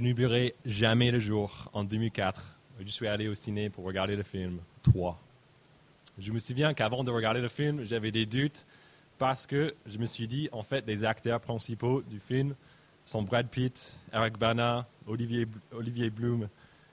Je 0.00 0.04
n'oublierai 0.06 0.54
jamais 0.64 1.10
le 1.10 1.18
jour, 1.18 1.68
en 1.74 1.84
2004, 1.84 2.58
où 2.80 2.82
je 2.86 2.90
suis 2.90 3.06
allé 3.06 3.28
au 3.28 3.34
ciné 3.34 3.68
pour 3.68 3.84
regarder 3.84 4.16
le 4.16 4.22
film 4.22 4.60
3. 4.82 5.20
Je 6.18 6.32
me 6.32 6.38
souviens 6.38 6.72
qu'avant 6.72 7.04
de 7.04 7.10
regarder 7.10 7.42
le 7.42 7.48
film, 7.48 7.84
j'avais 7.84 8.10
des 8.10 8.24
doutes 8.24 8.64
parce 9.18 9.46
que 9.46 9.74
je 9.84 9.98
me 9.98 10.06
suis 10.06 10.26
dit, 10.26 10.48
en 10.52 10.62
fait, 10.62 10.86
les 10.86 11.04
acteurs 11.04 11.38
principaux 11.38 12.00
du 12.00 12.18
film 12.18 12.54
sont 13.04 13.20
Brad 13.20 13.46
Pitt, 13.48 14.00
Eric 14.14 14.38
Bana, 14.38 14.88
Olivier, 15.06 15.46
Olivier 15.70 16.08
Bloom, 16.08 16.48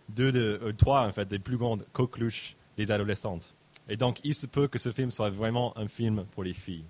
deux 0.10 0.34
de, 0.34 0.60
euh, 0.62 0.74
trois, 0.74 1.08
en 1.08 1.14
fait, 1.14 1.30
des 1.30 1.40
plus 1.40 1.56
grandes 1.56 1.86
coqueluches 1.94 2.58
des 2.76 2.92
adolescentes. 2.92 3.56
Et 3.88 3.96
donc, 3.96 4.20
il 4.26 4.36
se 4.36 4.48
peut 4.48 4.68
que 4.68 4.80
ce 4.80 4.92
film 4.92 5.12
soit 5.12 5.30
vraiment 5.30 5.72
un 5.78 5.88
film 5.88 6.26
pour 6.34 6.44
les 6.44 6.54
filles. 6.54 6.84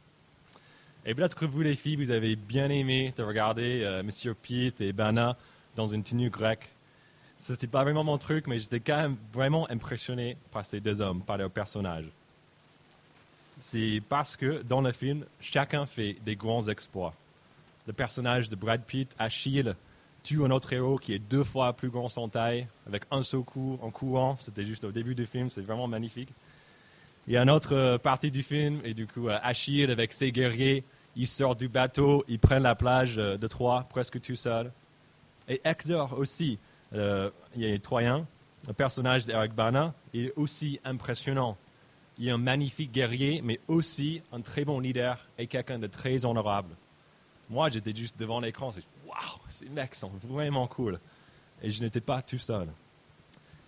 Et 1.05 1.13
peut-être 1.13 1.35
que 1.35 1.45
vous, 1.45 1.61
les 1.61 1.75
filles, 1.75 1.97
vous 1.97 2.09
avez 2.09 2.35
bien 2.35 2.71
aimé 2.71 3.13
de 3.15 3.21
regarder 3.21 3.83
euh, 3.83 4.01
Monsieur 4.01 4.33
Pitt 4.33 4.81
et 4.81 4.93
Bana 4.93 5.37
dans 5.77 5.87
une 5.87 6.03
tenue 6.03 6.29
grecque. 6.29 6.67
Ce 7.37 7.53
n'était 7.53 7.67
pas 7.67 7.83
vraiment 7.83 8.03
mon 8.03 8.17
truc, 8.17 8.47
mais 8.47 8.57
j'étais 8.57 8.79
quand 8.81 8.97
même 8.97 9.15
vraiment 9.31 9.69
impressionné 9.69 10.35
par 10.51 10.65
ces 10.65 10.81
deux 10.81 10.99
hommes, 10.99 11.21
par 11.21 11.37
leurs 11.37 11.51
personnages. 11.51 12.09
C'est 13.59 14.01
parce 14.09 14.35
que 14.35 14.61
dans 14.63 14.81
le 14.81 14.91
film, 14.91 15.25
chacun 15.39 15.85
fait 15.85 16.17
des 16.25 16.35
grands 16.35 16.67
exploits. 16.67 17.13
Le 17.85 17.93
personnage 17.93 18.49
de 18.49 18.55
Brad 18.55 18.81
Pitt, 18.83 19.15
Achille, 19.17 19.75
tue 20.23 20.43
un 20.43 20.51
autre 20.51 20.73
héros 20.73 20.97
qui 20.97 21.13
est 21.13 21.19
deux 21.19 21.43
fois 21.43 21.73
plus 21.73 21.89
grand 21.89 22.15
en 22.17 22.27
taille, 22.27 22.67
avec 22.87 23.03
un 23.11 23.23
seul 23.23 23.41
coup 23.41 23.79
en 23.81 23.91
courant. 23.91 24.35
C'était 24.39 24.65
juste 24.65 24.83
au 24.83 24.91
début 24.91 25.15
du 25.15 25.25
film, 25.25 25.49
c'est 25.49 25.61
vraiment 25.61 25.87
magnifique. 25.87 26.29
Il 27.27 27.33
y 27.33 27.37
a 27.37 27.43
une 27.43 27.49
autre 27.49 27.75
euh, 27.75 27.97
partie 27.97 28.31
du 28.31 28.41
film, 28.41 28.79
et 28.83 28.93
du 28.93 29.05
coup, 29.05 29.29
euh, 29.29 29.37
Achille, 29.43 29.91
avec 29.91 30.13
ses 30.13 30.31
guerriers, 30.31 30.83
il 31.15 31.27
sort 31.27 31.55
du 31.55 31.67
bateau, 31.67 32.23
il 32.27 32.39
prend 32.39 32.59
la 32.59 32.75
plage 32.75 33.17
euh, 33.17 33.37
de 33.37 33.47
Troie, 33.47 33.83
presque 33.89 34.21
tout 34.21 34.35
seul. 34.35 34.71
Et 35.47 35.61
Hector 35.63 36.17
aussi, 36.17 36.59
euh, 36.93 37.29
il 37.55 37.63
est 37.63 37.83
Troyen, 37.83 38.27
le 38.67 38.73
personnage 38.73 39.25
d'Eric 39.25 39.53
Bana, 39.53 39.93
il 40.13 40.27
est 40.27 40.33
aussi 40.35 40.79
impressionnant. 40.83 41.57
Il 42.17 42.27
est 42.27 42.31
un 42.31 42.37
magnifique 42.37 42.91
guerrier, 42.91 43.41
mais 43.43 43.59
aussi 43.67 44.21
un 44.31 44.41
très 44.41 44.65
bon 44.65 44.79
leader 44.79 45.17
et 45.37 45.47
quelqu'un 45.47 45.79
de 45.79 45.87
très 45.87 46.25
honorable. 46.25 46.75
Moi, 47.49 47.69
j'étais 47.69 47.95
juste 47.95 48.19
devant 48.19 48.39
l'écran, 48.39 48.71
c'est 48.71 48.83
waouh, 49.05 49.39
ces 49.47 49.69
mecs 49.69 49.95
sont 49.95 50.11
vraiment 50.23 50.67
cool. 50.67 50.99
Et 51.61 51.69
je 51.69 51.81
n'étais 51.81 52.01
pas 52.01 52.21
tout 52.21 52.37
seul. 52.37 52.67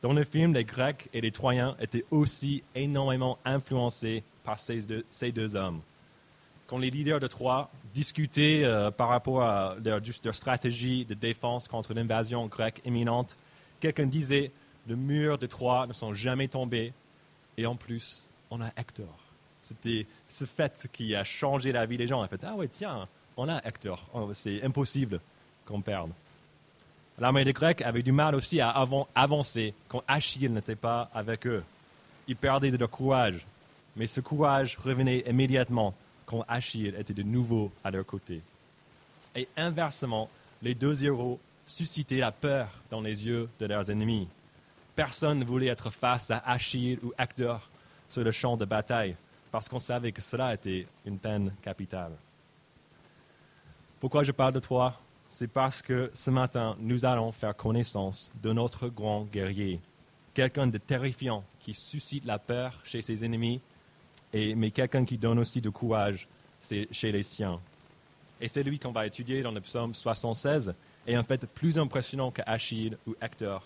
Dans 0.01 0.13
le 0.13 0.23
film, 0.23 0.53
les 0.53 0.65
Grecs 0.65 1.09
et 1.13 1.21
les 1.21 1.31
Troyens 1.31 1.75
étaient 1.79 2.05
aussi 2.11 2.63
énormément 2.75 3.37
influencés 3.45 4.23
par 4.43 4.59
ces 4.59 4.81
deux, 4.81 5.05
ces 5.09 5.31
deux 5.31 5.55
hommes 5.55 5.81
quand 6.69 6.77
les 6.77 6.91
leaders 6.91 7.19
de 7.19 7.25
Troie 7.25 7.71
discutaient 7.95 8.61
euh, 8.63 8.91
par 8.91 9.09
rapport 9.09 9.41
à 9.41 9.75
leur, 9.83 10.01
stratégie 10.35 11.03
de 11.03 11.15
défense 11.15 11.67
contre 11.67 11.95
l'invasion 11.95 12.45
grecque 12.45 12.79
imminente, 12.85 13.37
quelqu'un 13.79 14.05
disait 14.05 14.51
le 14.87 14.95
mur 14.95 15.39
de 15.39 15.47
Troie 15.47 15.87
ne 15.87 15.93
sont 15.93 16.13
jamais 16.13 16.47
tombés 16.47 16.93
et 17.57 17.65
en 17.65 17.75
plus, 17.75 18.29
on 18.51 18.61
a 18.61 18.67
Hector. 18.77 19.17
C'était 19.63 20.05
ce 20.29 20.45
fait 20.45 20.87
qui 20.91 21.15
a 21.15 21.23
changé 21.23 21.71
la 21.71 21.87
vie 21.87 21.97
des 21.97 22.05
gens. 22.05 22.23
En 22.23 22.27
fait, 22.27 22.43
ah 22.43 22.53
ouais, 22.53 22.67
tiens, 22.67 23.07
on 23.35 23.49
a 23.49 23.57
Hector. 23.65 24.07
Oh, 24.13 24.29
c'est 24.33 24.63
impossible 24.63 25.19
qu'on 25.65 25.81
perde. 25.81 26.11
L'armée 27.17 27.43
des 27.45 27.53
Grecs 27.53 27.81
avait 27.81 28.03
du 28.03 28.11
mal 28.11 28.35
aussi 28.35 28.61
à 28.61 28.69
avancer 29.15 29.73
quand 29.87 30.03
Achille 30.07 30.51
n'était 30.51 30.75
pas 30.75 31.09
avec 31.15 31.47
eux. 31.47 31.63
Ils 32.27 32.37
perdaient 32.37 32.71
de 32.71 32.77
leur 32.77 32.91
courage, 32.91 33.47
mais 33.95 34.05
ce 34.05 34.21
courage 34.21 34.77
revenait 34.77 35.23
immédiatement 35.27 35.95
quand 36.29 36.45
Achille 36.47 36.93
était 36.95 37.15
de 37.15 37.23
nouveau 37.23 37.71
à 37.83 37.89
leur 37.89 38.05
côté. 38.05 38.43
Et 39.35 39.47
inversement, 39.57 40.29
les 40.61 40.75
deux 40.75 41.03
héros 41.03 41.39
suscitaient 41.65 42.19
la 42.19 42.31
peur 42.31 42.69
dans 42.91 43.01
les 43.01 43.25
yeux 43.25 43.49
de 43.57 43.65
leurs 43.65 43.89
ennemis. 43.89 44.27
Personne 44.95 45.39
ne 45.39 45.45
voulait 45.45 45.67
être 45.67 45.89
face 45.89 46.29
à 46.29 46.37
Achille 46.45 46.99
ou 47.01 47.13
Hector 47.17 47.67
sur 48.07 48.23
le 48.23 48.29
champ 48.29 48.57
de 48.57 48.65
bataille, 48.65 49.15
parce 49.51 49.67
qu'on 49.67 49.79
savait 49.79 50.11
que 50.11 50.21
cela 50.21 50.53
était 50.53 50.85
une 51.03 51.17
peine 51.17 51.51
capitale. 51.63 52.11
Pourquoi 53.99 54.23
je 54.23 54.31
parle 54.31 54.53
de 54.53 54.59
toi? 54.59 55.01
C'est 55.29 55.47
parce 55.47 55.81
que 55.81 56.11
ce 56.13 56.29
matin, 56.29 56.75
nous 56.79 57.05
allons 57.05 57.31
faire 57.31 57.55
connaissance 57.55 58.29
de 58.43 58.53
notre 58.53 58.87
grand 58.87 59.23
guerrier, 59.23 59.79
quelqu'un 60.35 60.67
de 60.67 60.77
terrifiant 60.77 61.43
qui 61.59 61.73
suscite 61.73 62.25
la 62.25 62.37
peur 62.37 62.79
chez 62.83 63.01
ses 63.01 63.25
ennemis 63.25 63.61
mais 64.33 64.71
quelqu'un 64.71 65.05
qui 65.05 65.17
donne 65.17 65.39
aussi 65.39 65.61
du 65.61 65.71
courage 65.71 66.27
chez 66.61 67.11
les 67.11 67.23
siens. 67.23 67.59
Et 68.41 68.47
c'est 68.47 68.63
lui 68.63 68.79
qu'on 68.79 68.91
va 68.91 69.05
étudier 69.05 69.41
dans 69.41 69.51
le 69.51 69.61
psaume 69.61 69.93
76, 69.93 70.73
et 71.07 71.17
en 71.17 71.23
fait 71.23 71.45
plus 71.47 71.77
impressionnant 71.77 72.31
qu'Achille 72.31 72.97
ou 73.07 73.15
Hector. 73.21 73.63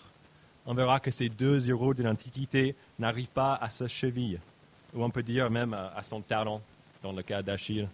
On 0.66 0.74
verra 0.74 0.98
que 0.98 1.10
ces 1.10 1.28
deux 1.28 1.68
héros 1.68 1.94
de 1.94 2.02
l'Antiquité 2.02 2.74
n'arrivent 2.98 3.28
pas 3.28 3.54
à 3.60 3.68
sa 3.68 3.86
cheville, 3.86 4.40
ou 4.94 5.04
on 5.04 5.10
peut 5.10 5.22
dire 5.22 5.50
même 5.50 5.74
à 5.74 6.02
son 6.02 6.20
talon, 6.20 6.60
dans 7.02 7.12
le 7.12 7.22
cas 7.22 7.42
d'Achille. 7.42 7.88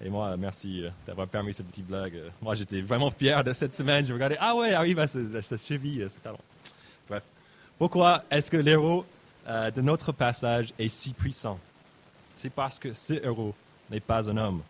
Et 0.00 0.08
moi, 0.08 0.36
merci 0.36 0.82
euh, 0.82 0.90
d'avoir 1.06 1.28
permis 1.28 1.52
ce 1.52 1.62
petit 1.62 1.82
blague. 1.82 2.14
Moi, 2.40 2.54
j'étais 2.54 2.80
vraiment 2.80 3.10
fier 3.10 3.44
de 3.44 3.52
cette 3.52 3.74
semaine. 3.74 4.04
Je 4.04 4.14
regardais, 4.14 4.38
ah 4.40 4.54
ouais, 4.54 4.72
arrive 4.72 4.98
à 4.98 5.06
sa 5.06 5.56
cheville, 5.56 6.06
ce 6.08 6.18
talon. 6.20 6.38
Bref. 7.08 7.22
Pourquoi 7.78 8.24
est-ce 8.30 8.50
que 8.50 8.56
l'héros 8.56 9.04
euh, 9.46 9.70
de 9.70 9.80
notre 9.82 10.12
passage 10.12 10.72
est 10.78 10.88
si 10.88 11.12
puissant? 11.12 11.58
C'est 12.34 12.50
parce 12.50 12.78
que 12.78 12.92
ce 12.92 13.14
héros 13.14 13.54
n'est 13.90 14.00
pas 14.00 14.28
un 14.30 14.36
homme, 14.36 14.62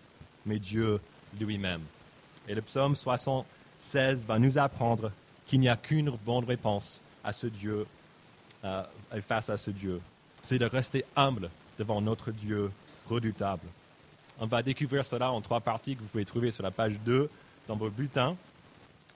mais 0.47 0.59
Dieu 0.59 1.01
lui-même. 1.41 1.83
Et 2.49 2.55
le 2.55 2.63
psaume 2.63 2.95
76 2.95 4.27
va 4.27 4.39
nous 4.39 4.59
apprendre 4.59 5.11
qu'il 5.47 5.61
n'y 5.61 5.69
a 5.69 5.77
qu'une 5.77 6.11
bonne 6.25 6.45
réponse 6.45 7.01
à 7.25 7.33
ce 7.33 7.47
Dieu, 7.47 7.87
euh, 8.65 8.83
face 9.21 9.51
à 9.51 9.57
ce 9.57 9.71
Dieu. 9.71 10.01
C'est 10.43 10.59
de 10.59 10.67
rester 10.67 11.05
humble 11.17 11.51
devant 11.79 12.01
notre 12.01 12.33
Dieu 12.33 12.71
redoutable. 13.09 13.67
On 14.41 14.47
va 14.47 14.63
découvrir 14.63 15.05
cela 15.05 15.31
en 15.31 15.41
trois 15.41 15.61
parties 15.61 15.95
que 15.95 16.01
vous 16.01 16.09
pouvez 16.09 16.25
trouver 16.25 16.51
sur 16.51 16.63
la 16.63 16.71
page 16.71 16.99
2 17.01 17.31
dans 17.69 17.77
vos 17.77 17.91
bulletins. 17.91 18.37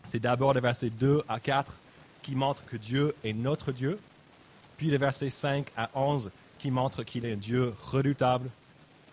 C'est 0.04 0.20
d'abord 0.20 0.52
le 0.52 0.60
verset 0.60 0.90
2 0.90 1.22
à 1.28 1.40
4 1.40 1.72
qui 2.22 2.34
montre 2.34 2.64
que 2.66 2.76
Dieu 2.76 3.14
est 3.24 3.32
notre 3.32 3.72
Dieu, 3.72 3.98
puis 4.76 4.90
le 4.90 4.98
verset 4.98 5.30
5 5.30 5.66
à 5.76 5.90
11 5.94 6.30
qui 6.58 6.70
montre 6.70 7.02
qu'il 7.02 7.24
est 7.24 7.32
un 7.32 7.36
Dieu 7.36 7.74
redoutable. 7.90 8.48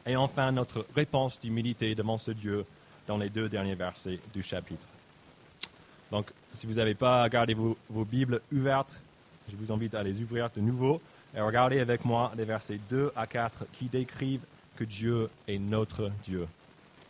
Et 0.05 0.15
enfin, 0.15 0.51
notre 0.51 0.85
réponse 0.95 1.39
d'humilité 1.39 1.95
devant 1.95 2.17
ce 2.17 2.31
Dieu 2.31 2.65
dans 3.07 3.17
les 3.17 3.29
deux 3.29 3.49
derniers 3.49 3.75
versets 3.75 4.19
du 4.33 4.41
chapitre. 4.41 4.87
Donc, 6.11 6.31
si 6.53 6.67
vous 6.67 6.75
n'avez 6.75 6.93
pas 6.93 7.27
gardé 7.29 7.53
vos, 7.53 7.75
Bibles 7.89 8.41
ouvertes, 8.51 9.01
je 9.49 9.55
vous 9.55 9.71
invite 9.71 9.95
à 9.95 10.03
les 10.03 10.21
ouvrir 10.21 10.49
de 10.55 10.61
nouveau 10.61 11.01
et 11.35 11.41
regardez 11.41 11.79
avec 11.79 12.05
moi 12.05 12.31
les 12.37 12.45
versets 12.45 12.79
2 12.89 13.11
à 13.15 13.25
4 13.25 13.65
qui 13.73 13.85
décrivent 13.85 14.45
que 14.75 14.83
Dieu 14.83 15.29
est 15.47 15.57
notre 15.57 16.11
Dieu. 16.23 16.47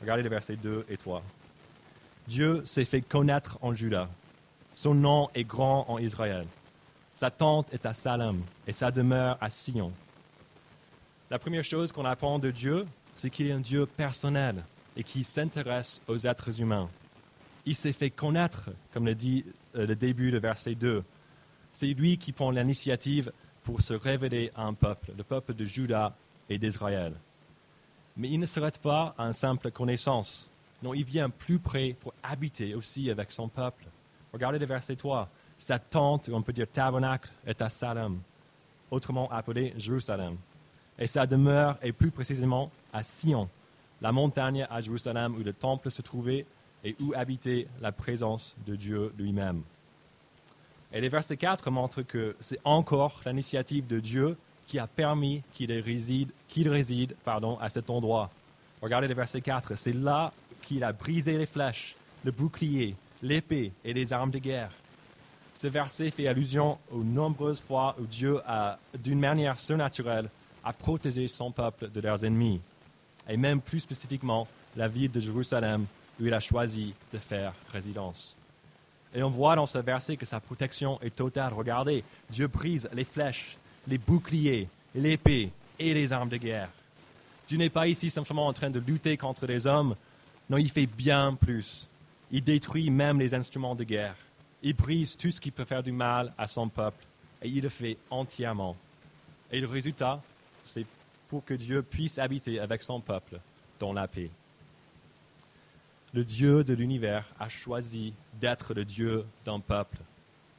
Regardez 0.01 0.23
les 0.23 0.29
versets 0.29 0.55
2 0.55 0.85
et 0.89 0.97
3. 0.97 1.21
Dieu 2.27 2.63
s'est 2.63 2.85
fait 2.85 3.01
connaître 3.01 3.57
en 3.61 3.73
Juda. 3.73 4.07
Son 4.75 4.94
nom 4.94 5.29
est 5.35 5.44
grand 5.44 5.85
en 5.89 5.97
Israël. 5.97 6.47
Sa 7.13 7.29
tente 7.29 7.73
est 7.73 7.85
à 7.85 7.94
Salem 7.94 8.41
et 8.65 8.71
sa 8.71 8.91
demeure 8.91 9.38
à 9.39 9.50
Sion. 9.50 9.91
La 11.33 11.39
première 11.39 11.63
chose 11.63 11.91
qu'on 11.91 12.05
apprend 12.05 12.38
de 12.38 12.51
Dieu, 12.51 12.85
c'est 13.16 13.31
qu'il 13.31 13.47
est 13.47 13.53
un 13.53 13.59
Dieu 13.59 13.88
personnel 13.88 14.63
et 14.95 15.03
qui 15.03 15.23
s'intéresse 15.23 15.99
aux 16.07 16.27
êtres 16.27 16.61
humains. 16.61 16.88
Il 17.66 17.73
s'est 17.73 17.91
fait 17.91 18.11
connaître, 18.11 18.69
comme 18.94 19.07
le 19.07 19.16
dit 19.16 19.44
euh, 19.75 19.88
le 19.88 19.95
début 19.95 20.29
de 20.29 20.38
verset 20.38 20.75
2. 20.75 21.03
C'est 21.71 21.88
lui 21.88 22.19
qui 22.19 22.33
prend 22.33 22.51
l'initiative 22.51 23.31
pour 23.63 23.81
se 23.81 23.95
révéler 23.95 24.51
à 24.53 24.66
un 24.66 24.75
peuple, 24.75 25.11
le 25.17 25.23
peuple 25.23 25.55
de 25.55 25.66
Juda 25.66 26.16
et 26.49 26.59
d'Israël. 26.59 27.16
Mais 28.15 28.29
il 28.29 28.39
ne 28.39 28.45
s'arrête 28.45 28.77
pas 28.77 29.15
à 29.17 29.23
une 29.23 29.33
simple 29.33 29.71
connaissance. 29.71 30.51
Non, 30.83 30.94
il 30.94 31.03
vient 31.03 31.31
plus 31.31 31.57
près 31.57 31.95
pour 32.00 32.13
habiter 32.21 32.75
aussi 32.75 33.09
avec 33.09 33.31
son 33.31 33.47
peuple. 33.47 33.85
Regardez 34.33 34.59
le 34.59 34.67
verset 34.67 34.97
3. 34.97 35.27
Sa 35.57 35.79
tente, 35.79 36.30
on 36.31 36.44
peut 36.44 36.53
dire 36.53 36.69
tabernacle, 36.71 37.31
est 37.47 37.59
à 37.63 37.69
Salem, 37.69 38.19
autrement 38.91 39.31
appelé 39.31 39.74
Jérusalem 39.77 40.38
et 41.00 41.07
sa 41.07 41.25
demeure 41.25 41.78
est 41.81 41.92
plus 41.92 42.12
précisément 42.12 42.72
à 42.92 43.04
Sion, 43.04 43.50
la 44.01 44.12
montagne 44.12 44.68
à 44.69 44.81
Jérusalem 44.81 45.36
où 45.36 45.44
le 45.44 45.54
temple 45.54 45.90
se 45.90 46.01
trouvait 46.01 46.45
et 46.84 46.95
où 47.01 47.13
habitait 47.16 47.68
la 47.81 47.92
présence 47.92 48.56
de 48.66 48.75
Dieu 48.75 49.13
lui-même. 49.18 49.63
Et 50.92 51.01
les 51.01 51.07
versets 51.07 51.38
4 51.38 51.72
montrent 51.72 52.04
que 52.04 52.36
c'est 52.40 52.60
encore 52.63 53.22
l'initiative 53.25 53.88
de 53.88 54.00
Dieu 54.00 54.38
qui 54.68 54.78
a 54.80 54.88
permis 54.88 55.42
qu'il 55.54 55.72
réside, 55.72 56.31
qu'il 56.48 56.69
réside 56.69 57.16
pardon, 57.24 57.57
à 57.60 57.69
cet 57.69 57.90
endroit. 57.90 58.30
Regardez 58.81 59.07
le 59.07 59.13
verset 59.13 59.42
4, 59.42 59.75
c'est 59.75 59.94
là 59.94 60.31
qu'il 60.62 60.84
a 60.84 60.92
brisé 60.92 61.38
les 61.38 61.45
flèches, 61.45 61.95
le 62.24 62.31
bouclier, 62.31 62.95
l'épée 63.22 63.72
et 63.84 63.94
les 63.94 64.13
armes 64.13 64.31
de 64.31 64.40
guerre. 64.40 64.72
Ce 65.54 65.68
verset 65.68 66.10
fait 66.10 66.28
allusion 66.28 66.78
aux 66.92 67.04
nombreuses 67.04 67.62
fois 67.62 67.95
où 68.00 68.06
Dieu 68.06 68.40
a, 68.45 68.78
d'une 68.98 69.19
manière 69.19 69.60
surnaturelle, 69.60 70.30
à 70.63 70.74
protéger 70.74 71.27
son 71.27 71.51
peuple 71.51 71.89
de 71.89 72.01
leurs 72.01 72.24
ennemis, 72.24 72.62
et 73.27 73.38
même 73.38 73.62
plus 73.62 73.81
spécifiquement 73.81 74.48
la 74.75 74.88
ville 74.88 75.12
de 75.12 75.19
Jérusalem 75.19 75.86
où 76.19 76.25
il 76.25 76.33
a 76.33 76.39
choisi 76.39 76.94
de 77.12 77.18
faire 77.18 77.54
résidence. 77.71 78.36
Et 79.15 79.21
on 79.21 79.30
voit 79.30 79.56
dans 79.56 79.65
ce 79.65 79.77
verset 79.77 80.18
que 80.18 80.25
sa 80.25 80.39
protection 80.39 81.00
est 81.01 81.15
totale. 81.15 81.54
Regardez, 81.54 82.04
Dieu 82.30 82.48
brise 82.48 82.89
les 82.94 83.04
flèches, 83.04 83.57
les 83.88 83.98
boucliers, 83.98 84.68
l'épée 84.95 85.51
et 85.77 85.94
les 85.94 86.12
armes 86.13 86.30
de 86.30 86.38
guerre. 86.38 86.69
Dieu 87.48 87.57
n'est 87.57 87.69
pas 87.69 87.88
ici 87.88 88.09
simplement 88.09 88.48
en 88.48 88.54
train 88.54 88.69
de 88.69 88.80
lutter 88.80 89.18
contre 89.18 89.45
les 89.45 89.68
hommes. 89.68 89.95
Non, 90.50 90.57
il 90.57 90.69
fait 90.69 90.88
bien 90.88 91.36
plus. 91.36 91.88
Il 92.31 92.44
détruit 92.44 92.89
même 92.89 93.19
les 93.19 93.33
instruments 93.33 93.75
de 93.75 93.83
guerre. 93.83 94.16
Il 94.63 94.74
brise 94.75 95.16
tout 95.18 95.30
ce 95.30 95.42
qui 95.42 95.51
peut 95.51 95.66
faire 95.66 95.83
du 95.83 95.92
mal 95.92 96.33
à 96.38 96.48
son 96.48 96.69
peuple. 96.69 97.04
Et 97.42 97.50
il 97.50 97.62
le 97.62 97.69
fait 97.69 97.98
entièrement. 98.09 98.75
Et 99.51 99.59
le 99.59 99.68
résultat, 99.68 100.21
c'est 100.63 100.86
pour 101.27 101.45
que 101.45 101.54
Dieu 101.54 101.83
puisse 101.83 102.18
habiter 102.18 102.60
avec 102.60 102.81
son 102.81 103.01
peuple 103.01 103.39
dans 103.80 103.94
la 103.94 104.07
paix. 104.07 104.30
Le 106.13 106.24
Dieu 106.24 106.63
de 106.63 106.74
l'univers 106.74 107.25
a 107.39 107.50
choisi 107.50 108.13
d'être 108.39 108.74
le 108.74 108.86
Dieu 108.86 109.25
d'un 109.45 109.60
peuple. 109.60 109.98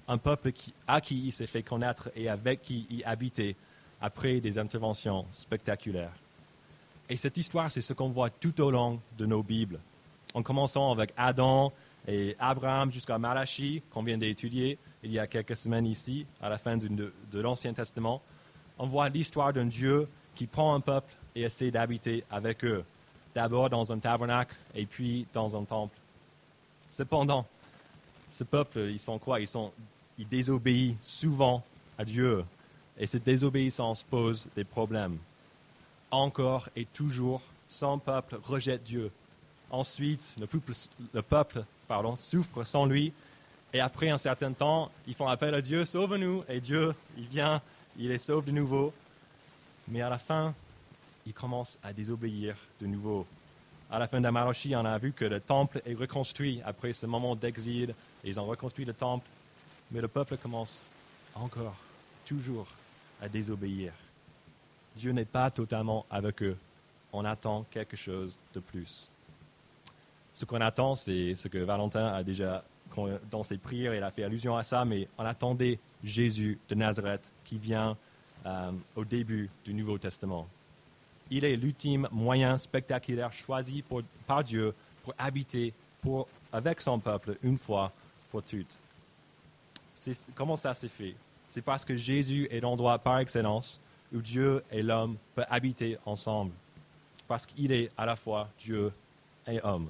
Un 0.08 0.18
peuple 0.18 0.52
à 0.86 1.00
qui 1.00 1.26
il 1.26 1.32
s'est 1.32 1.46
fait 1.46 1.62
connaître 1.62 2.10
et 2.14 2.28
avec 2.28 2.60
qui 2.60 2.86
il 2.90 3.04
habitait 3.04 3.56
après 4.00 4.40
des 4.40 4.58
interventions 4.58 5.26
spectaculaires. 5.30 6.12
Et 7.08 7.16
cette 7.16 7.38
histoire, 7.38 7.70
c'est 7.70 7.80
ce 7.80 7.92
qu'on 7.92 8.08
voit 8.08 8.30
tout 8.30 8.60
au 8.60 8.70
long 8.70 9.00
de 9.16 9.26
nos 9.26 9.42
Bibles. 9.42 9.78
En 10.34 10.42
commençant 10.42 10.90
avec 10.90 11.12
Adam 11.16 11.72
et 12.08 12.34
Abraham 12.38 12.90
jusqu'à 12.90 13.18
Malachi, 13.18 13.82
qu'on 13.90 14.02
vient 14.02 14.18
d'étudier 14.18 14.78
il 15.04 15.12
y 15.12 15.18
a 15.18 15.26
quelques 15.26 15.56
semaines 15.56 15.86
ici, 15.86 16.26
à 16.42 16.48
la 16.48 16.58
fin 16.58 16.76
de, 16.76 16.88
de 16.88 17.40
l'Ancien 17.40 17.72
Testament, 17.72 18.22
on 18.78 18.86
voit 18.86 19.08
l'histoire 19.08 19.52
d'un 19.52 19.66
Dieu 19.66 20.08
qui 20.34 20.46
prend 20.46 20.74
un 20.74 20.80
peuple 20.80 21.14
et 21.34 21.42
essaie 21.42 21.70
d'habiter 21.70 22.24
avec 22.30 22.64
eux. 22.64 22.84
D'abord 23.34 23.70
dans 23.70 23.92
un 23.92 23.98
tabernacle 23.98 24.56
et 24.74 24.86
puis 24.86 25.26
dans 25.32 25.56
un 25.56 25.64
temple. 25.64 25.96
Cependant, 26.90 27.46
ce 28.30 28.44
peuple, 28.44 28.80
ils 28.90 28.98
sont 28.98 29.18
quoi? 29.18 29.40
Ils, 29.40 29.48
sont, 29.48 29.72
ils 30.18 30.28
désobéissent 30.28 30.96
souvent 31.00 31.64
à 31.98 32.04
Dieu. 32.04 32.44
Et 32.98 33.06
cette 33.06 33.24
désobéissance 33.24 34.04
pose 34.04 34.46
des 34.54 34.64
problèmes 34.64 35.18
encore 36.14 36.68
et 36.76 36.84
toujours, 36.86 37.42
son 37.68 37.98
peuple 37.98 38.38
rejette 38.42 38.84
Dieu. 38.84 39.10
Ensuite, 39.70 40.36
le 40.38 41.22
peuple, 41.22 41.64
le 41.90 42.16
souffre 42.16 42.62
sans 42.64 42.86
lui. 42.86 43.12
Et 43.72 43.80
après 43.80 44.10
un 44.10 44.18
certain 44.18 44.52
temps, 44.52 44.90
ils 45.06 45.14
font 45.14 45.26
appel 45.26 45.52
à 45.54 45.60
Dieu, 45.60 45.84
sauve-nous. 45.84 46.44
Et 46.48 46.60
Dieu, 46.60 46.94
il 47.18 47.26
vient, 47.26 47.60
il 47.98 48.08
les 48.08 48.18
sauve 48.18 48.44
de 48.44 48.50
nouveau. 48.50 48.92
Mais 49.88 50.00
à 50.00 50.08
la 50.08 50.18
fin, 50.18 50.54
ils 51.26 51.34
commencent 51.34 51.78
à 51.82 51.92
désobéir 51.92 52.56
de 52.80 52.86
nouveau. 52.86 53.26
À 53.90 53.98
la 53.98 54.06
fin 54.06 54.20
d'Amarashi, 54.20 54.74
on 54.74 54.84
a 54.84 54.98
vu 54.98 55.12
que 55.12 55.24
le 55.24 55.40
temple 55.40 55.80
est 55.84 55.94
reconstruit 55.94 56.60
après 56.64 56.92
ce 56.92 57.06
moment 57.06 57.36
d'exil. 57.36 57.94
Ils 58.24 58.40
ont 58.40 58.46
reconstruit 58.46 58.84
le 58.84 58.94
temple. 58.94 59.28
Mais 59.90 60.00
le 60.00 60.08
peuple 60.08 60.36
commence 60.36 60.88
encore, 61.34 61.76
toujours, 62.24 62.66
à 63.20 63.28
désobéir. 63.28 63.92
Dieu 64.96 65.12
n'est 65.12 65.24
pas 65.24 65.50
totalement 65.50 66.06
avec 66.10 66.42
eux. 66.42 66.56
On 67.12 67.24
attend 67.24 67.64
quelque 67.70 67.96
chose 67.96 68.36
de 68.54 68.60
plus. 68.60 69.08
Ce 70.32 70.44
qu'on 70.44 70.60
attend, 70.60 70.94
c'est 70.94 71.34
ce 71.34 71.48
que 71.48 71.58
Valentin 71.58 72.08
a 72.08 72.22
déjà, 72.22 72.64
dans 73.30 73.42
ses 73.42 73.58
prières, 73.58 73.94
il 73.94 74.02
a 74.02 74.10
fait 74.10 74.24
allusion 74.24 74.56
à 74.56 74.62
ça, 74.62 74.84
mais 74.84 75.08
on 75.18 75.24
attendait 75.24 75.78
Jésus 76.02 76.58
de 76.68 76.74
Nazareth 76.74 77.30
qui 77.44 77.58
vient 77.58 77.96
euh, 78.46 78.72
au 78.94 79.04
début 79.04 79.50
du 79.64 79.74
Nouveau 79.74 79.98
Testament. 79.98 80.46
Il 81.30 81.44
est 81.44 81.56
l'ultime 81.56 82.08
moyen 82.12 82.58
spectaculaire 82.58 83.32
choisi 83.32 83.82
par 84.26 84.44
Dieu 84.44 84.74
pour 85.02 85.14
habiter 85.18 85.72
avec 86.52 86.80
son 86.80 86.98
peuple 86.98 87.36
une 87.42 87.56
fois 87.56 87.90
pour 88.30 88.42
toutes. 88.42 88.78
Comment 90.34 90.56
ça 90.56 90.74
s'est 90.74 90.88
fait? 90.88 91.14
C'est 91.48 91.62
parce 91.62 91.84
que 91.84 91.96
Jésus 91.96 92.48
est 92.50 92.60
l'endroit 92.60 92.98
par 92.98 93.18
excellence 93.18 93.80
où 94.12 94.20
Dieu 94.20 94.62
et 94.70 94.82
l'homme 94.82 95.16
peuvent 95.34 95.46
habiter 95.48 95.96
ensemble, 96.04 96.52
parce 97.26 97.46
qu'il 97.46 97.72
est 97.72 97.88
à 97.96 98.06
la 98.06 98.16
fois 98.16 98.48
Dieu 98.58 98.92
et 99.46 99.60
homme. 99.64 99.88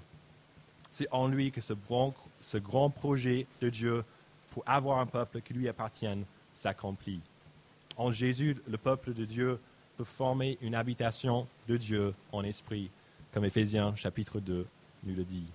C'est 0.90 1.08
en 1.10 1.26
lui 1.26 1.50
que 1.50 1.60
ce 1.60 1.72
grand, 1.72 2.14
ce 2.44 2.58
grand 2.58 2.90
projet 2.90 3.46
de 3.60 3.70
Dieu 3.70 4.04
pour 4.50 4.62
avoir 4.66 4.98
un 4.98 5.06
peuple 5.06 5.40
qui 5.40 5.54
lui 5.54 5.68
appartienne 5.68 6.24
s'accomplit. 6.52 7.20
En 7.96 8.10
Jésus, 8.10 8.56
le 8.68 8.76
peuple 8.76 9.14
de 9.14 9.24
Dieu 9.24 9.58
peut 9.96 10.04
former 10.04 10.58
une 10.60 10.74
habitation 10.74 11.46
de 11.68 11.76
Dieu 11.76 12.14
en 12.32 12.44
esprit, 12.44 12.90
comme 13.32 13.44
Éphésiens 13.44 13.94
chapitre 13.96 14.40
2 14.40 14.66
nous 15.04 15.14
le 15.14 15.24
dit. 15.24 15.46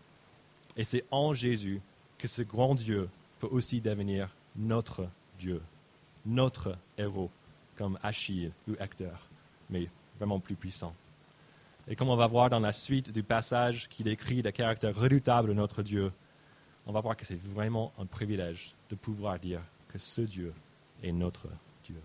Et 0.76 0.84
c'est 0.84 1.06
en 1.12 1.34
Jésus 1.34 1.82
que 2.18 2.28
ce 2.28 2.42
grand 2.42 2.76
Dieu 2.76 3.10
peut 3.40 3.48
aussi 3.52 3.82
devenir 3.82 4.36
notre 4.56 5.08
Dieu, 5.38 5.62
notre 6.26 6.76
héros, 6.98 7.30
comme 7.76 8.00
Achille 8.02 8.52
ou 8.68 8.74
Hector, 8.80 9.28
mais 9.70 9.88
vraiment 10.18 10.40
plus 10.40 10.56
puissant. 10.56 10.94
Et 11.88 11.96
comme 11.96 12.10
on 12.10 12.16
va 12.16 12.28
voir 12.28 12.50
dans 12.50 12.60
la 12.60 12.72
suite 12.72 13.12
du 13.12 13.24
passage 13.24 13.88
qui 13.90 14.04
décrit 14.04 14.42
le 14.42 14.52
caractère 14.52 14.96
redoutable 14.96 15.50
de 15.50 15.54
notre 15.54 15.82
Dieu, 15.82 16.12
on 16.86 16.92
va 16.92 17.02
voir 17.02 17.16
que 17.16 17.26
c'est 17.26 17.40
vraiment 17.40 17.92
un 18.00 18.06
privilège 18.06 18.74
de 18.90 18.96
pouvoir 18.96 19.40
dire 19.40 19.62
que 19.90 19.98
ce 19.98 20.22
Dieu 20.22 20.54
est 21.04 21.12
notre 21.12 21.48
Dieu. 21.84 22.02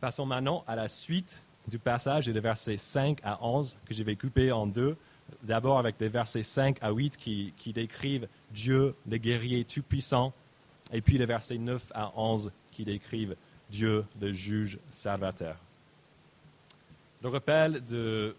Passons 0.00 0.26
maintenant 0.26 0.64
à 0.66 0.76
la 0.76 0.88
suite 0.88 1.44
du 1.68 1.78
passage 1.78 2.26
des 2.26 2.40
versets 2.40 2.76
5 2.76 3.18
à 3.22 3.44
11 3.44 3.78
que 3.86 3.94
je 3.94 4.02
vais 4.02 4.16
couper 4.16 4.52
en 4.52 4.66
deux. 4.66 4.96
D'abord 5.42 5.78
avec 5.78 5.96
des 5.96 6.08
versets 6.08 6.42
5 6.42 6.78
à 6.82 6.90
8 6.90 7.16
qui, 7.16 7.54
qui 7.56 7.72
décrivent 7.72 8.28
Dieu, 8.50 8.94
le 9.08 9.16
guerrier 9.16 9.64
tout-puissant, 9.64 10.32
et 10.92 11.00
puis 11.00 11.18
les 11.18 11.26
versets 11.26 11.58
9 11.58 11.92
à 11.94 12.12
11 12.16 12.52
qui 12.70 12.84
décrivent 12.84 13.36
Dieu, 13.70 14.04
le 14.20 14.32
juge 14.32 14.78
salvateur. 14.90 15.56
Le 17.22 17.30
rappel 17.30 17.82
de, 17.84 18.36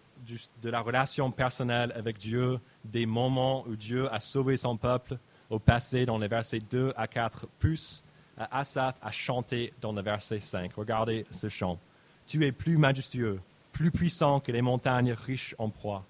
de, 0.62 0.70
la 0.70 0.80
relation 0.80 1.30
personnelle 1.30 1.92
avec 1.96 2.18
Dieu, 2.18 2.60
des 2.86 3.06
moments 3.06 3.64
où 3.66 3.76
Dieu 3.76 4.12
a 4.12 4.20
sauvé 4.20 4.56
son 4.56 4.76
peuple 4.76 5.18
au 5.50 5.58
passé 5.58 6.06
dans 6.06 6.18
les 6.18 6.28
versets 6.28 6.58
2 6.58 6.92
à 6.96 7.06
4, 7.06 7.46
plus 7.58 8.02
Asaph 8.36 8.96
a 9.00 9.10
chanté 9.10 9.72
dans 9.80 9.92
le 9.92 10.02
verset 10.02 10.40
5. 10.40 10.72
Regardez 10.74 11.24
ce 11.30 11.48
chant. 11.48 11.78
Tu 12.26 12.44
es 12.44 12.52
plus 12.52 12.76
majestueux, 12.76 13.40
plus 13.72 13.90
puissant 13.90 14.40
que 14.40 14.52
les 14.52 14.62
montagnes 14.62 15.12
riches 15.12 15.54
en 15.58 15.70
proie. 15.70 16.04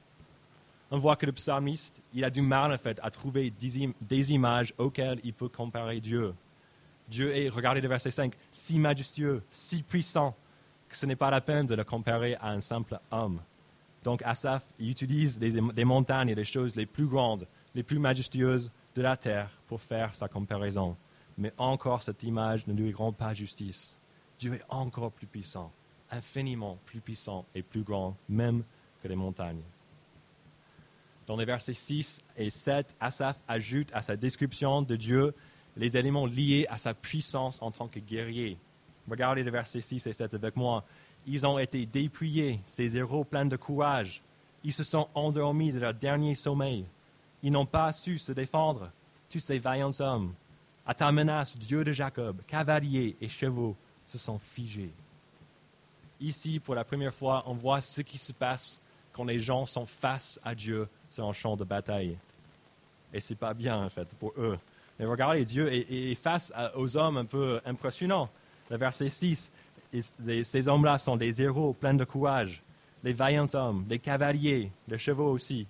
On 0.90 0.98
voit 0.98 1.16
que 1.16 1.26
le 1.26 1.32
psalmiste, 1.32 2.02
il 2.14 2.24
a 2.24 2.30
du 2.30 2.40
mal 2.40 2.72
en 2.72 2.78
fait 2.78 2.98
à 3.02 3.10
trouver 3.10 3.50
des 3.50 4.32
images 4.32 4.72
auxquelles 4.78 5.20
il 5.24 5.34
peut 5.34 5.48
comparer 5.48 6.00
Dieu. 6.00 6.34
Dieu 7.08 7.36
est, 7.36 7.48
regardez 7.48 7.80
le 7.80 7.88
verset 7.88 8.10
5, 8.10 8.32
si 8.50 8.78
majestueux, 8.78 9.42
si 9.50 9.82
puissant, 9.82 10.34
que 10.88 10.96
ce 10.96 11.06
n'est 11.06 11.16
pas 11.16 11.30
la 11.30 11.40
peine 11.40 11.66
de 11.66 11.74
le 11.74 11.84
comparer 11.84 12.36
à 12.36 12.50
un 12.50 12.60
simple 12.60 12.98
homme. 13.10 13.40
Donc 14.06 14.22
Asaph, 14.24 14.64
il 14.78 14.88
utilise 14.88 15.40
des 15.40 15.84
montagnes 15.84 16.28
et 16.28 16.36
les 16.36 16.44
choses 16.44 16.76
les 16.76 16.86
plus 16.86 17.06
grandes, 17.06 17.48
les 17.74 17.82
plus 17.82 17.98
majestueuses 17.98 18.70
de 18.94 19.02
la 19.02 19.16
terre 19.16 19.50
pour 19.66 19.80
faire 19.80 20.14
sa 20.14 20.28
comparaison. 20.28 20.96
Mais 21.36 21.52
encore, 21.58 22.02
cette 22.02 22.22
image 22.22 22.68
ne 22.68 22.72
lui 22.72 22.94
rend 22.94 23.10
pas 23.10 23.34
justice. 23.34 23.98
Dieu 24.38 24.54
est 24.54 24.62
encore 24.68 25.10
plus 25.10 25.26
puissant, 25.26 25.72
infiniment 26.12 26.78
plus 26.86 27.00
puissant 27.00 27.46
et 27.52 27.62
plus 27.62 27.82
grand, 27.82 28.16
même 28.28 28.62
que 29.02 29.08
les 29.08 29.16
montagnes. 29.16 29.64
Dans 31.26 31.36
les 31.36 31.44
versets 31.44 31.74
6 31.74 32.22
et 32.36 32.48
7, 32.48 32.94
Asaph 33.00 33.40
ajoute 33.48 33.88
à 33.92 34.02
sa 34.02 34.16
description 34.16 34.82
de 34.82 34.94
Dieu 34.94 35.34
les 35.76 35.96
éléments 35.96 36.26
liés 36.26 36.64
à 36.70 36.78
sa 36.78 36.94
puissance 36.94 37.60
en 37.60 37.72
tant 37.72 37.88
que 37.88 37.98
guerrier. 37.98 38.56
Regardez 39.10 39.42
les 39.42 39.50
versets 39.50 39.80
6 39.80 40.06
et 40.06 40.12
7 40.12 40.34
avec 40.34 40.54
moi. 40.54 40.84
Ils 41.26 41.46
ont 41.46 41.58
été 41.58 41.86
dépouillés, 41.86 42.60
ces 42.64 42.96
héros 42.96 43.24
pleins 43.24 43.46
de 43.46 43.56
courage. 43.56 44.22
Ils 44.62 44.72
se 44.72 44.84
sont 44.84 45.08
endormis 45.14 45.72
de 45.72 45.80
leur 45.80 45.94
dernier 45.94 46.34
sommeil. 46.34 46.86
Ils 47.42 47.52
n'ont 47.52 47.66
pas 47.66 47.92
su 47.92 48.18
se 48.18 48.32
défendre, 48.32 48.90
tous 49.30 49.40
ces 49.40 49.58
vaillants 49.58 50.00
hommes. 50.00 50.32
À 50.86 50.94
ta 50.94 51.10
menace, 51.10 51.58
Dieu 51.58 51.82
de 51.82 51.92
Jacob, 51.92 52.40
cavaliers 52.46 53.16
et 53.20 53.28
chevaux 53.28 53.76
se 54.06 54.18
sont 54.18 54.38
figés. 54.38 54.92
Ici, 56.20 56.60
pour 56.60 56.74
la 56.74 56.84
première 56.84 57.12
fois, 57.12 57.42
on 57.46 57.54
voit 57.54 57.80
ce 57.80 58.00
qui 58.02 58.18
se 58.18 58.32
passe 58.32 58.82
quand 59.12 59.24
les 59.24 59.38
gens 59.38 59.66
sont 59.66 59.86
face 59.86 60.40
à 60.44 60.54
Dieu 60.54 60.88
sur 61.10 61.26
un 61.26 61.32
champ 61.32 61.56
de 61.56 61.64
bataille. 61.64 62.16
Et 63.12 63.20
ce 63.20 63.32
n'est 63.32 63.38
pas 63.38 63.54
bien, 63.54 63.84
en 63.84 63.88
fait, 63.88 64.14
pour 64.16 64.32
eux. 64.36 64.58
Mais 64.98 65.04
regardez, 65.04 65.44
Dieu 65.44 65.72
est, 65.72 66.14
face 66.14 66.52
aux 66.74 66.96
hommes 66.96 67.18
un 67.18 67.24
peu 67.24 67.60
impressionnants. 67.64 68.30
Le 68.70 68.76
verset 68.76 69.08
6, 69.08 69.50
ces 69.92 70.68
hommes-là 70.68 70.98
sont 70.98 71.16
des 71.16 71.42
héros 71.42 71.72
pleins 71.72 71.94
de 71.94 72.04
courage, 72.04 72.62
les 73.02 73.12
vaillants 73.12 73.54
hommes, 73.54 73.84
les 73.88 73.98
cavaliers, 73.98 74.70
les 74.88 74.98
chevaux 74.98 75.30
aussi. 75.30 75.66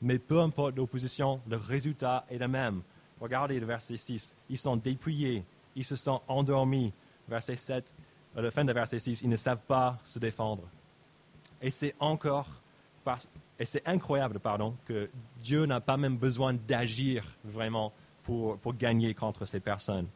Mais 0.00 0.18
peu 0.18 0.40
importe 0.40 0.76
l'opposition, 0.76 1.40
le 1.48 1.56
résultat 1.56 2.24
est 2.30 2.38
le 2.38 2.48
même. 2.48 2.82
Regardez 3.20 3.60
le 3.60 3.66
verset 3.66 3.96
6. 3.96 4.34
Ils 4.50 4.58
sont 4.58 4.76
dépouillés, 4.76 5.44
ils 5.76 5.84
se 5.84 5.96
sont 5.96 6.20
endormis. 6.26 6.92
Verset 7.28 7.56
7, 7.56 7.94
à 8.36 8.40
la 8.40 8.50
fin 8.50 8.64
de 8.64 8.72
verset 8.72 8.98
6, 8.98 9.22
ils 9.22 9.28
ne 9.28 9.36
savent 9.36 9.62
pas 9.62 9.98
se 10.02 10.18
défendre. 10.18 10.64
Et 11.60 11.70
c'est 11.70 11.94
encore 12.00 12.62
et 13.58 13.64
c'est 13.64 13.86
incroyable, 13.86 14.38
pardon, 14.38 14.76
que 14.84 15.08
Dieu 15.40 15.66
n'a 15.66 15.80
pas 15.80 15.96
même 15.96 16.16
besoin 16.16 16.52
d'agir 16.52 17.24
vraiment 17.44 17.92
pour, 18.22 18.58
pour 18.58 18.74
gagner 18.74 19.14
contre 19.14 19.44
ces 19.44 19.60
personnes. 19.60 20.06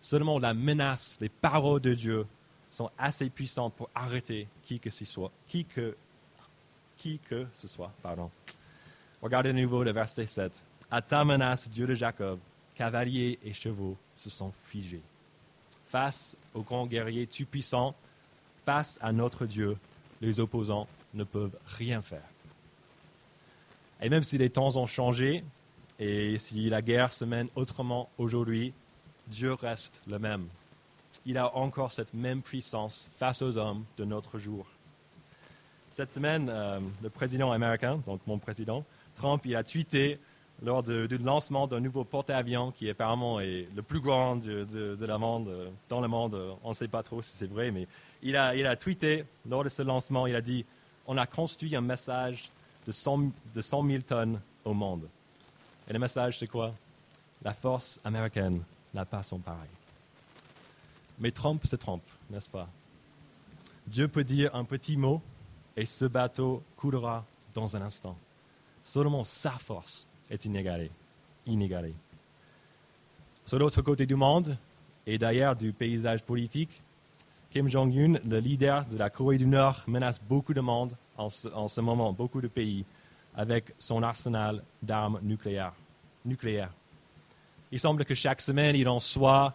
Seulement 0.00 0.38
la 0.38 0.54
menace, 0.54 1.16
les 1.20 1.28
paroles 1.28 1.80
de 1.80 1.94
Dieu 1.94 2.26
sont 2.74 2.90
assez 2.98 3.30
puissantes 3.30 3.74
pour 3.74 3.88
arrêter 3.94 4.48
qui 4.64 4.80
que 4.80 4.90
ce 4.90 5.04
soit. 5.04 5.30
Qui 5.46 5.64
que, 5.64 5.96
ce 7.52 7.68
soit, 7.68 7.92
pardon. 8.02 8.30
Regardez 9.22 9.52
de 9.52 9.58
nouveau 9.60 9.84
le 9.84 9.92
verset 9.92 10.26
7. 10.26 10.64
À 10.90 11.00
ta 11.00 11.24
menace, 11.24 11.68
Dieu 11.68 11.86
de 11.86 11.94
Jacob, 11.94 12.38
cavaliers 12.74 13.38
et 13.44 13.52
chevaux 13.52 13.96
se 14.14 14.28
sont 14.28 14.50
figés. 14.50 15.02
Face 15.86 16.36
au 16.54 16.62
grand 16.62 16.86
guerrier 16.86 17.26
tout-puissant, 17.26 17.94
face 18.64 18.98
à 19.00 19.12
notre 19.12 19.46
Dieu, 19.46 19.76
les 20.20 20.40
opposants 20.40 20.88
ne 21.12 21.24
peuvent 21.24 21.56
rien 21.66 22.02
faire. 22.02 22.28
Et 24.00 24.08
même 24.08 24.24
si 24.24 24.36
les 24.36 24.50
temps 24.50 24.76
ont 24.76 24.86
changé 24.86 25.44
et 26.00 26.38
si 26.38 26.68
la 26.68 26.82
guerre 26.82 27.12
se 27.12 27.24
mène 27.24 27.48
autrement 27.54 28.08
aujourd'hui, 28.18 28.72
Dieu 29.28 29.52
reste 29.52 30.02
le 30.08 30.18
même. 30.18 30.48
Il 31.26 31.38
a 31.38 31.54
encore 31.56 31.92
cette 31.92 32.14
même 32.14 32.42
puissance 32.42 33.10
face 33.16 33.42
aux 33.42 33.56
hommes 33.56 33.84
de 33.96 34.04
notre 34.04 34.38
jour. 34.38 34.66
Cette 35.90 36.12
semaine, 36.12 36.48
euh, 36.50 36.80
le 37.02 37.10
président 37.10 37.52
américain, 37.52 38.02
donc 38.06 38.20
mon 38.26 38.38
président, 38.38 38.84
Trump, 39.14 39.42
il 39.44 39.54
a 39.54 39.62
tweeté 39.62 40.18
lors 40.62 40.82
du 40.82 41.18
lancement 41.18 41.66
d'un 41.66 41.80
nouveau 41.80 42.04
porte-avions 42.04 42.72
qui 42.72 42.88
apparemment 42.88 43.40
est 43.40 43.68
le 43.74 43.82
plus 43.82 44.00
grand 44.00 44.36
de, 44.36 45.04
la 45.04 45.18
monde, 45.18 45.48
euh, 45.48 45.70
dans 45.88 46.00
le 46.00 46.08
monde. 46.08 46.38
On 46.62 46.70
ne 46.70 46.74
sait 46.74 46.88
pas 46.88 47.02
trop 47.02 47.22
si 47.22 47.36
c'est 47.36 47.46
vrai, 47.46 47.70
mais 47.70 47.86
il 48.22 48.36
a, 48.36 48.76
tweeté 48.76 49.24
lors 49.48 49.64
de 49.64 49.68
ce 49.68 49.82
lancement, 49.82 50.26
il 50.26 50.34
a 50.34 50.40
dit 50.40 50.64
On 51.06 51.16
a 51.16 51.26
construit 51.26 51.76
un 51.76 51.80
message 51.80 52.50
de 52.86 52.92
100, 52.92 53.30
de 53.54 53.62
100 53.62 53.86
000 53.86 54.02
tonnes 54.02 54.40
au 54.64 54.74
monde. 54.74 55.08
Et 55.88 55.92
le 55.92 55.98
message, 55.98 56.38
c'est 56.38 56.46
quoi? 56.46 56.74
La 57.44 57.52
force 57.52 58.00
américaine 58.04 58.62
n'a 58.94 59.04
pas 59.04 59.22
son 59.22 59.38
pareil. 59.38 59.68
Mais 61.18 61.30
Trump 61.30 61.64
se 61.66 61.76
trompe, 61.76 62.04
n'est-ce 62.30 62.50
pas? 62.50 62.68
Dieu 63.86 64.08
peut 64.08 64.24
dire 64.24 64.54
un 64.54 64.64
petit 64.64 64.96
mot 64.96 65.20
et 65.76 65.84
ce 65.84 66.06
bateau 66.06 66.62
coulera 66.76 67.24
dans 67.54 67.76
un 67.76 67.82
instant. 67.82 68.16
Seulement 68.82 69.24
sa 69.24 69.52
force 69.52 70.08
est 70.30 70.44
inégalée. 70.44 70.90
inégalée. 71.46 71.94
Sur 73.44 73.58
l'autre 73.58 73.82
côté 73.82 74.06
du 74.06 74.14
monde, 74.14 74.56
et 75.06 75.18
d'ailleurs 75.18 75.54
du 75.54 75.72
paysage 75.72 76.22
politique, 76.22 76.80
Kim 77.50 77.68
Jong-un, 77.68 78.18
le 78.28 78.38
leader 78.38 78.86
de 78.86 78.96
la 78.96 79.10
Corée 79.10 79.38
du 79.38 79.46
Nord, 79.46 79.84
menace 79.86 80.20
beaucoup 80.20 80.54
de 80.54 80.60
monde 80.60 80.96
en 81.16 81.28
ce, 81.28 81.80
moment, 81.80 82.12
beaucoup 82.12 82.40
de 82.40 82.48
pays, 82.48 82.84
avec 83.36 83.74
son 83.78 84.02
arsenal 84.02 84.62
d'armes 84.82 85.20
nucléaires. 85.22 85.74
nucléaires. 86.24 86.72
Il 87.70 87.78
semble 87.78 88.04
que 88.04 88.14
chaque 88.14 88.40
semaine, 88.40 88.74
il 88.76 88.88
en 88.88 88.98
soit 88.98 89.54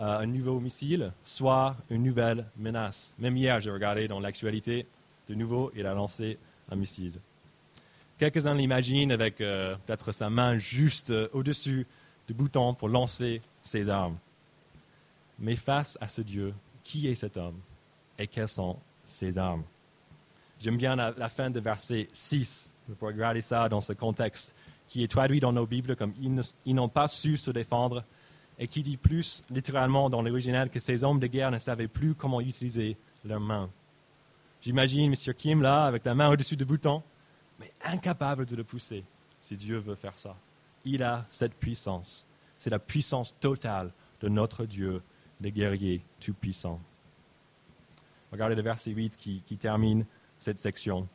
un 0.00 0.26
nouveau 0.26 0.60
missile, 0.60 1.12
soit 1.22 1.76
une 1.90 2.02
nouvelle 2.02 2.46
menace. 2.56 3.14
Même 3.18 3.36
hier, 3.36 3.60
j'ai 3.60 3.70
regardé 3.70 4.08
dans 4.08 4.18
l'actualité, 4.18 4.86
de 5.28 5.34
nouveau, 5.34 5.70
il 5.76 5.86
a 5.86 5.94
lancé 5.94 6.38
un 6.70 6.76
missile. 6.76 7.12
Quelques-uns 8.18 8.54
l'imaginent 8.54 9.12
avec 9.12 9.40
euh, 9.40 9.76
peut-être 9.86 10.12
sa 10.12 10.28
main 10.28 10.58
juste 10.58 11.10
euh, 11.10 11.28
au-dessus 11.32 11.86
du 12.26 12.34
bouton 12.34 12.74
pour 12.74 12.88
lancer 12.88 13.40
ses 13.62 13.88
armes. 13.88 14.18
Mais 15.38 15.54
face 15.54 15.96
à 16.00 16.08
ce 16.08 16.20
Dieu, 16.20 16.54
qui 16.82 17.08
est 17.08 17.14
cet 17.14 17.36
homme 17.36 17.58
et 18.18 18.26
quelles 18.26 18.48
sont 18.48 18.76
ses 19.04 19.38
armes? 19.38 19.64
J'aime 20.58 20.76
bien 20.76 20.96
la, 20.96 21.28
fin 21.28 21.48
de 21.48 21.60
verset 21.60 22.08
6. 22.12 22.74
Vous 22.88 23.06
regarder 23.06 23.40
ça 23.40 23.68
dans 23.70 23.80
ce 23.80 23.94
contexte 23.94 24.54
qui 24.88 25.02
est 25.02 25.08
traduit 25.08 25.40
dans 25.40 25.52
nos 25.52 25.66
Bibles 25.66 25.96
comme 25.96 26.12
ils 26.20 26.74
n'ont 26.74 26.88
pas 26.88 27.08
su 27.08 27.38
se 27.38 27.50
défendre 27.50 28.04
et 28.60 28.68
qui 28.68 28.82
dit 28.82 28.98
plus 28.98 29.42
littéralement 29.48 30.10
dans 30.10 30.20
l'original 30.20 30.68
que 30.70 30.78
ces 30.78 31.02
hommes 31.02 31.18
de 31.18 31.26
guerre 31.26 31.50
ne 31.50 31.56
savaient 31.56 31.88
plus 31.88 32.14
comment 32.14 32.42
utiliser 32.42 32.98
leurs 33.24 33.40
mains. 33.40 33.70
J'imagine 34.60 35.12
M. 35.12 35.34
Kim 35.34 35.62
là, 35.62 35.86
avec 35.86 36.04
la 36.04 36.14
main 36.14 36.28
au-dessus 36.28 36.58
du 36.58 36.66
bouton, 36.66 37.02
mais 37.58 37.72
incapable 37.82 38.44
de 38.44 38.54
le 38.54 38.62
pousser 38.62 39.02
si 39.40 39.56
Dieu 39.56 39.78
veut 39.78 39.94
faire 39.94 40.18
ça. 40.18 40.36
Il 40.84 41.02
a 41.02 41.24
cette 41.30 41.54
puissance. 41.54 42.26
C'est 42.58 42.68
la 42.68 42.78
puissance 42.78 43.34
totale 43.40 43.90
de 44.20 44.28
notre 44.28 44.66
Dieu, 44.66 45.00
le 45.40 45.48
guerrier 45.48 46.04
tout-puissant. 46.20 46.78
Regardez 48.30 48.54
le 48.54 48.62
verset 48.62 48.90
8 48.90 49.16
qui, 49.16 49.42
qui 49.46 49.56
termine 49.56 50.04
cette 50.38 50.58
section. 50.58 51.08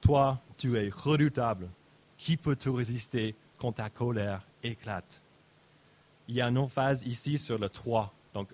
Toi, 0.00 0.40
tu 0.56 0.78
es 0.78 0.88
redoutable. 0.88 1.68
Qui 2.16 2.36
peut 2.36 2.56
te 2.56 2.68
résister 2.68 3.34
quand 3.58 3.72
ta 3.72 3.90
colère 3.90 4.46
éclate? 4.62 5.20
Il 6.28 6.34
y 6.34 6.40
a 6.40 6.48
une 6.48 6.58
emphase 6.58 7.04
ici 7.04 7.38
sur 7.38 7.58
le 7.58 7.68
toi. 7.68 8.12
Donc, 8.34 8.48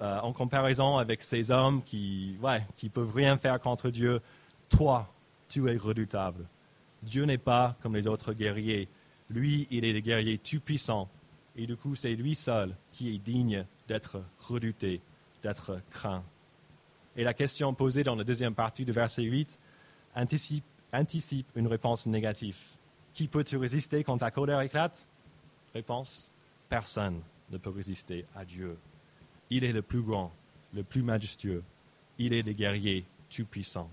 euh, 0.00 0.18
en 0.20 0.32
comparaison 0.32 0.96
avec 0.96 1.22
ces 1.22 1.50
hommes 1.50 1.82
qui 1.82 2.36
ouais, 2.42 2.62
qui 2.76 2.88
peuvent 2.88 3.14
rien 3.14 3.36
faire 3.36 3.60
contre 3.60 3.90
Dieu, 3.90 4.20
toi, 4.68 5.12
tu 5.48 5.68
es 5.68 5.76
redoutable. 5.76 6.46
Dieu 7.02 7.24
n'est 7.24 7.38
pas 7.38 7.76
comme 7.82 7.94
les 7.94 8.06
autres 8.06 8.32
guerriers. 8.32 8.88
Lui, 9.30 9.66
il 9.70 9.84
est 9.84 9.92
le 9.92 10.00
guerrier 10.00 10.38
tout-puissant. 10.38 11.08
Et 11.56 11.66
du 11.66 11.76
coup, 11.76 11.94
c'est 11.94 12.14
lui 12.14 12.34
seul 12.34 12.74
qui 12.92 13.14
est 13.14 13.18
digne 13.18 13.64
d'être 13.88 14.22
redouté, 14.38 15.00
d'être 15.42 15.80
craint. 15.90 16.22
Et 17.16 17.24
la 17.24 17.34
question 17.34 17.74
posée 17.74 18.04
dans 18.04 18.14
la 18.14 18.24
deuxième 18.24 18.54
partie 18.54 18.84
du 18.84 18.92
verset 18.92 19.24
8 19.24 19.58
anticipe, 20.14 21.46
une 21.56 21.66
réponse 21.66 22.06
négative. 22.06 22.56
Qui 23.12 23.26
peut-tu 23.26 23.56
résister 23.56 24.04
quand 24.04 24.18
ta 24.18 24.30
colère 24.30 24.60
éclate? 24.60 25.06
Réponse 25.74 26.30
personne 26.68 27.20
ne 27.50 27.58
peut 27.58 27.70
résister 27.70 28.24
à 28.34 28.44
Dieu. 28.44 28.78
Il 29.50 29.64
est 29.64 29.72
le 29.72 29.82
plus 29.82 30.02
grand, 30.02 30.32
le 30.74 30.82
plus 30.82 31.02
majestueux. 31.02 31.62
Il 32.18 32.32
est 32.32 32.42
le 32.42 32.52
guerrier 32.52 33.04
tout-puissant. 33.30 33.90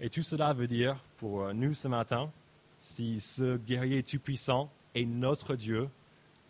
Et 0.00 0.10
tout 0.10 0.22
cela 0.22 0.52
veut 0.52 0.66
dire 0.66 0.96
pour 1.16 1.52
nous 1.52 1.74
ce 1.74 1.88
matin, 1.88 2.30
si 2.78 3.20
ce 3.20 3.56
guerrier 3.56 4.02
tout-puissant 4.02 4.70
est 4.94 5.04
notre 5.04 5.56
Dieu, 5.56 5.88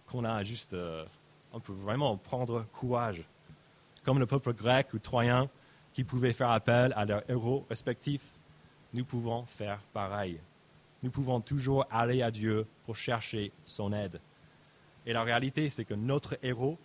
qu'on 0.06 0.24
a 0.24 0.42
juste, 0.44 0.74
euh, 0.74 1.04
on 1.52 1.60
peut 1.60 1.72
vraiment 1.72 2.16
prendre 2.16 2.64
courage 2.72 3.24
comme 4.04 4.18
le 4.18 4.26
peuple 4.26 4.54
grec 4.54 4.94
ou 4.94 4.98
troyen 4.98 5.48
qui 5.92 6.04
pouvaient 6.04 6.32
faire 6.32 6.50
appel 6.50 6.92
à 6.96 7.04
leurs 7.04 7.28
héros 7.28 7.66
respectifs, 7.68 8.24
nous 8.94 9.04
pouvons 9.04 9.44
faire 9.44 9.80
pareil. 9.92 10.40
Nous 11.02 11.10
pouvons 11.10 11.40
toujours 11.40 11.86
aller 11.90 12.22
à 12.22 12.30
Dieu 12.30 12.66
pour 12.84 12.96
chercher 12.96 13.52
son 13.64 13.92
aide. 13.92 14.20
Et 15.06 15.12
la 15.12 15.22
réalité, 15.22 15.68
c'est 15.70 15.84
que 15.84 15.94
notre 15.94 16.38
héros 16.42 16.78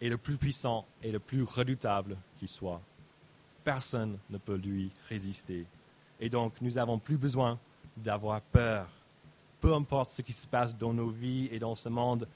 est 0.00 0.08
le 0.08 0.18
plus 0.18 0.36
puissant 0.36 0.86
et 1.02 1.12
le 1.12 1.18
plus 1.18 1.42
redoutable 1.42 2.16
qui 2.36 2.48
soit. 2.48 2.80
Personne 3.64 4.18
ne 4.30 4.38
peut 4.38 4.56
lui 4.56 4.90
résister. 5.08 5.66
Et 6.18 6.28
donc, 6.28 6.60
nous 6.60 6.72
n'avons 6.72 6.98
plus 6.98 7.16
besoin 7.16 7.58
d'avoir 7.96 8.40
peur. 8.40 8.88
Peu 9.60 9.74
importe 9.74 10.08
ce 10.08 10.22
qui 10.22 10.32
se 10.32 10.46
passe 10.46 10.76
dans 10.76 10.92
nos 10.92 11.08
vies 11.08 11.48
et 11.52 11.58
dans 11.58 11.74
ce 11.74 11.88
monde, 11.88 12.26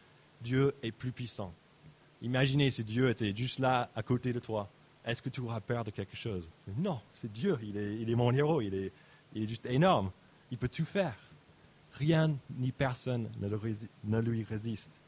Dieu 0.40 0.74
est 0.82 0.92
plus 0.92 1.12
puissant. 1.12 1.52
Imaginez 2.22 2.70
si 2.70 2.84
Dieu 2.84 3.10
était 3.10 3.34
juste 3.34 3.58
là 3.58 3.90
à 3.94 4.02
côté 4.02 4.32
de 4.32 4.38
toi. 4.38 4.68
Est-ce 5.04 5.22
que 5.22 5.28
tu 5.28 5.40
auras 5.40 5.60
peur 5.60 5.84
de 5.84 5.90
quelque 5.90 6.16
chose? 6.16 6.50
Non, 6.78 7.00
c'est 7.12 7.30
Dieu. 7.30 7.58
Il 7.62 7.76
est, 7.76 8.14
mon 8.14 8.32
héros. 8.32 8.62
Il 8.62 8.74
est, 8.74 8.92
juste 9.46 9.66
énorme. 9.66 10.10
Il 10.50 10.58
peut 10.58 10.68
tout 10.68 10.84
faire. 10.84 11.16
Rien 11.94 12.36
ni 12.58 12.72
personne 12.72 13.30
ne, 13.40 14.18
lui 14.18 14.44
résiste. 14.44 15.00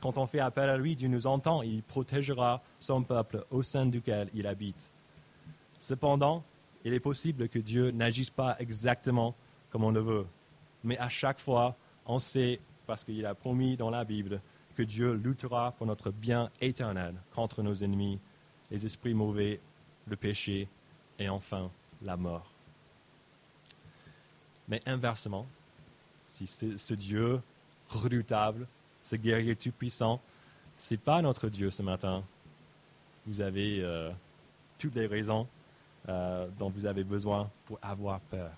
Quand 0.00 0.16
on 0.18 0.26
fait 0.26 0.40
appel 0.40 0.68
à 0.70 0.76
lui, 0.76 0.96
Dieu 0.96 1.08
nous 1.08 1.26
entend. 1.26 1.62
Il 1.62 1.82
protégera 1.82 2.62
son 2.80 3.02
peuple 3.02 3.44
au 3.50 3.62
sein 3.62 3.86
duquel 3.86 4.30
il 4.34 4.46
habite. 4.46 4.90
Cependant, 5.78 6.42
il 6.84 6.94
est 6.94 7.00
possible 7.00 7.48
que 7.48 7.58
Dieu 7.58 7.90
n'agisse 7.90 8.30
pas 8.30 8.56
exactement 8.58 9.34
comme 9.70 9.84
on 9.84 9.90
le 9.90 10.00
veut. 10.00 10.26
Mais 10.82 10.98
à 10.98 11.08
chaque 11.08 11.38
fois, 11.38 11.76
on 12.06 12.18
sait, 12.18 12.60
parce 12.86 13.04
qu'il 13.04 13.24
a 13.26 13.34
promis 13.34 13.76
dans 13.76 13.90
la 13.90 14.04
Bible, 14.04 14.40
que 14.74 14.82
Dieu 14.82 15.12
luttera 15.12 15.72
pour 15.72 15.86
notre 15.86 16.10
bien 16.10 16.50
éternel 16.60 17.14
contre 17.34 17.62
nos 17.62 17.74
ennemis, 17.74 18.18
les 18.70 18.86
esprits 18.86 19.14
mauvais, 19.14 19.60
le 20.06 20.16
péché 20.16 20.68
et 21.18 21.28
enfin 21.28 21.70
la 22.02 22.16
mort. 22.16 22.50
Mais 24.68 24.80
inversement, 24.86 25.46
si 26.34 26.48
ce 26.48 26.94
Dieu 26.94 27.40
redoutable, 27.88 28.66
ce 29.00 29.14
guerrier 29.14 29.54
tout-puissant, 29.54 30.20
ce 30.76 30.94
n'est 30.94 30.98
pas 30.98 31.22
notre 31.22 31.48
Dieu 31.48 31.70
ce 31.70 31.82
matin, 31.82 32.24
vous 33.26 33.40
avez 33.40 33.80
euh, 33.82 34.10
toutes 34.76 34.96
les 34.96 35.06
raisons 35.06 35.46
euh, 36.08 36.48
dont 36.58 36.70
vous 36.70 36.86
avez 36.86 37.04
besoin 37.04 37.48
pour 37.66 37.78
avoir 37.80 38.18
peur. 38.20 38.50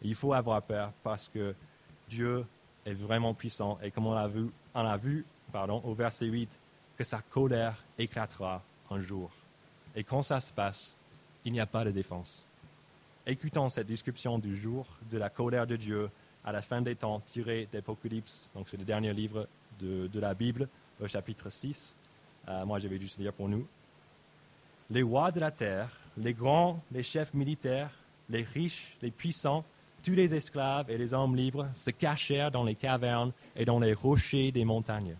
il 0.00 0.14
faut 0.14 0.32
avoir 0.32 0.62
peur 0.62 0.92
parce 1.02 1.28
que 1.28 1.54
Dieu 2.08 2.44
est 2.86 2.94
vraiment 2.94 3.34
puissant 3.34 3.78
et 3.82 3.90
comme 3.90 4.06
on 4.06 4.14
l'a 4.14 4.26
vu 4.26 4.48
on 4.74 4.80
a 4.80 4.96
vu 4.96 5.26
pardon, 5.52 5.82
au 5.84 5.92
verset 5.92 6.26
8 6.26 6.58
que 6.96 7.04
sa 7.04 7.20
colère 7.20 7.84
éclatera 7.98 8.62
un 8.90 8.98
jour. 8.98 9.30
Et 9.94 10.04
quand 10.04 10.22
ça 10.22 10.40
se 10.40 10.52
passe, 10.52 10.96
il 11.44 11.52
n'y 11.52 11.60
a 11.60 11.66
pas 11.66 11.84
de 11.84 11.90
défense. 11.90 12.46
Écoutons 13.26 13.68
cette 13.68 13.86
description 13.86 14.38
du 14.38 14.56
jour 14.56 14.86
de 15.10 15.18
la 15.18 15.28
colère 15.28 15.66
de 15.66 15.76
Dieu 15.76 16.10
à 16.44 16.52
la 16.52 16.62
fin 16.62 16.82
des 16.82 16.96
temps 16.96 17.20
tirée 17.20 17.68
d'Apocalypse. 17.72 18.50
Donc 18.54 18.68
c'est 18.68 18.76
le 18.76 18.84
dernier 18.84 19.12
livre 19.12 19.48
de, 19.78 20.20
la 20.20 20.34
Bible, 20.34 20.68
au 21.00 21.06
chapitre 21.06 21.50
6. 21.50 21.96
Euh, 22.48 22.64
moi, 22.64 22.78
je 22.78 22.88
vais 22.88 22.98
juste 22.98 23.18
lire 23.18 23.32
pour 23.32 23.48
nous. 23.48 23.66
Les 24.90 25.02
rois 25.02 25.32
de 25.32 25.40
la 25.40 25.50
terre, 25.50 25.96
les 26.16 26.34
grands, 26.34 26.82
les 26.92 27.02
chefs 27.02 27.34
militaires, 27.34 27.90
les 28.28 28.42
riches, 28.42 28.96
les 29.02 29.10
puissants, 29.10 29.64
tous 30.02 30.12
les 30.12 30.34
esclaves 30.34 30.90
et 30.90 30.96
les 30.96 31.14
hommes 31.14 31.36
libres 31.36 31.68
se 31.74 31.90
cachèrent 31.90 32.50
dans 32.50 32.64
les 32.64 32.74
cavernes 32.74 33.32
et 33.56 33.64
dans 33.64 33.78
les 33.78 33.92
rochers 33.92 34.52
des 34.52 34.64
montagnes. 34.64 35.16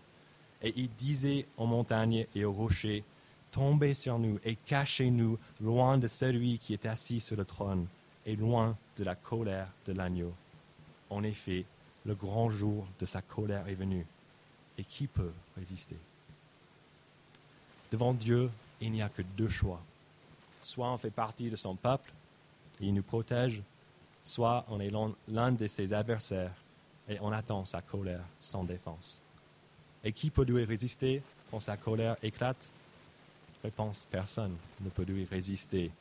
Et 0.61 0.73
ils 0.75 0.89
disaient 0.89 1.45
aux 1.57 1.65
montagnes 1.65 2.25
et 2.35 2.45
aux 2.45 2.53
rochers, 2.53 3.03
Tombez 3.51 3.93
sur 3.93 4.17
nous 4.17 4.39
et 4.43 4.55
cachez-nous 4.55 5.37
loin 5.61 5.99
de 5.99 6.07
celui 6.07 6.57
qui 6.57 6.73
est 6.73 6.87
assis 6.87 7.19
sur 7.19 7.35
le 7.35 7.45
trône 7.45 7.85
et 8.25 8.35
loin 8.35 8.75
de 8.97 9.03
la 9.03 9.13
colère 9.13 9.67
de 9.85 9.93
l'agneau. 9.93 10.33
En 11.09 11.23
effet, 11.23 11.65
le 12.05 12.15
grand 12.15 12.49
jour 12.49 12.87
de 12.99 13.05
sa 13.05 13.21
colère 13.21 13.67
est 13.67 13.73
venu. 13.75 14.05
Et 14.77 14.83
qui 14.83 15.07
peut 15.07 15.31
résister? 15.55 15.97
Devant 17.91 18.13
Dieu, 18.13 18.49
il 18.81 18.91
n'y 18.91 19.01
a 19.01 19.09
que 19.09 19.21
deux 19.21 19.47
choix. 19.47 19.79
Soit 20.61 20.91
on 20.91 20.97
fait 20.97 21.11
partie 21.11 21.49
de 21.49 21.55
son 21.55 21.75
peuple 21.75 22.11
et 22.81 22.87
il 22.87 22.93
nous 22.93 23.03
protège, 23.03 23.61
soit 24.23 24.65
on 24.69 24.79
est 24.79 24.91
l'un 25.27 25.51
de 25.51 25.67
ses 25.67 25.93
adversaires 25.93 26.53
et 27.07 27.19
on 27.21 27.31
attend 27.31 27.65
sa 27.65 27.81
colère 27.81 28.23
sans 28.41 28.63
défense. 28.63 29.19
Et 30.03 30.11
qui 30.11 30.29
peut 30.29 30.43
lui 30.43 30.63
résister 30.63 31.21
quand 31.51 31.59
sa 31.59 31.77
colère 31.77 32.15
éclate? 32.23 32.69
Réponse 33.63 34.07
personne 34.09 34.55
ne 34.81 34.89
peut 34.89 35.03
lui 35.03 35.25
résister. 35.25 35.91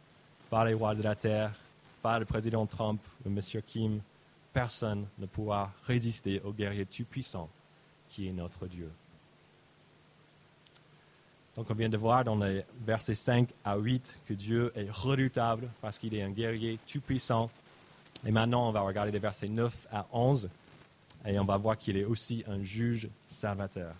Pas 0.49 0.65
les 0.65 0.75
rois 0.75 0.95
de 0.95 1.03
la 1.03 1.15
terre, 1.15 1.55
pas 2.01 2.19
le 2.19 2.25
président 2.25 2.67
Trump 2.67 3.01
ou 3.25 3.29
M. 3.29 3.41
Kim, 3.67 4.01
personne 4.53 5.07
ne 5.19 5.27
pourra 5.27 5.73
résister 5.87 6.41
au 6.41 6.53
guerrier 6.53 6.87
tout-puissant 6.87 7.49
qui 8.09 8.29
est 8.29 8.33
notre 8.33 8.67
Dieu. 8.67 8.91
Donc 11.55 11.67
on 11.71 11.75
vient 11.75 11.89
de 11.89 11.97
voir 11.97 12.25
dans 12.25 12.37
les 12.37 12.65
versets 12.87 13.15
5 13.15 13.49
à 13.65 13.77
8 13.77 14.19
que 14.27 14.35
Dieu 14.35 14.73
est 14.75 14.91
redoutable 14.91 15.69
parce 15.81 15.99
qu'il 15.99 16.15
est 16.15 16.23
un 16.23 16.31
guerrier 16.31 16.79
tout-puissant. 16.87 17.51
Et 18.25 18.31
maintenant, 18.31 18.69
on 18.69 18.73
va 18.73 18.81
regarder 18.83 19.11
les 19.11 19.19
versets 19.19 19.49
9 19.49 19.89
à 19.93 20.07
11 20.13 20.49
et 21.27 21.39
on 21.39 21.45
va 21.45 21.57
voir 21.57 21.77
qu'il 21.77 21.97
est 21.97 22.05
aussi 22.05 22.45
un 22.49 22.63
juge 22.63 23.09
salvateur. 23.27 23.95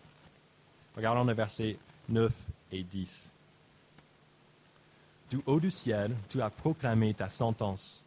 Regardons 0.97 1.25
les 1.25 1.35
versets 1.35 1.77
9 2.09 2.33
et 2.73 2.83
10. 2.83 3.33
Du 5.31 5.41
haut 5.47 5.61
du 5.61 5.71
ciel, 5.71 6.15
tu 6.29 6.41
as 6.43 6.51
proclamé 6.51 7.15
ta 7.15 7.29
sentence. 7.29 8.05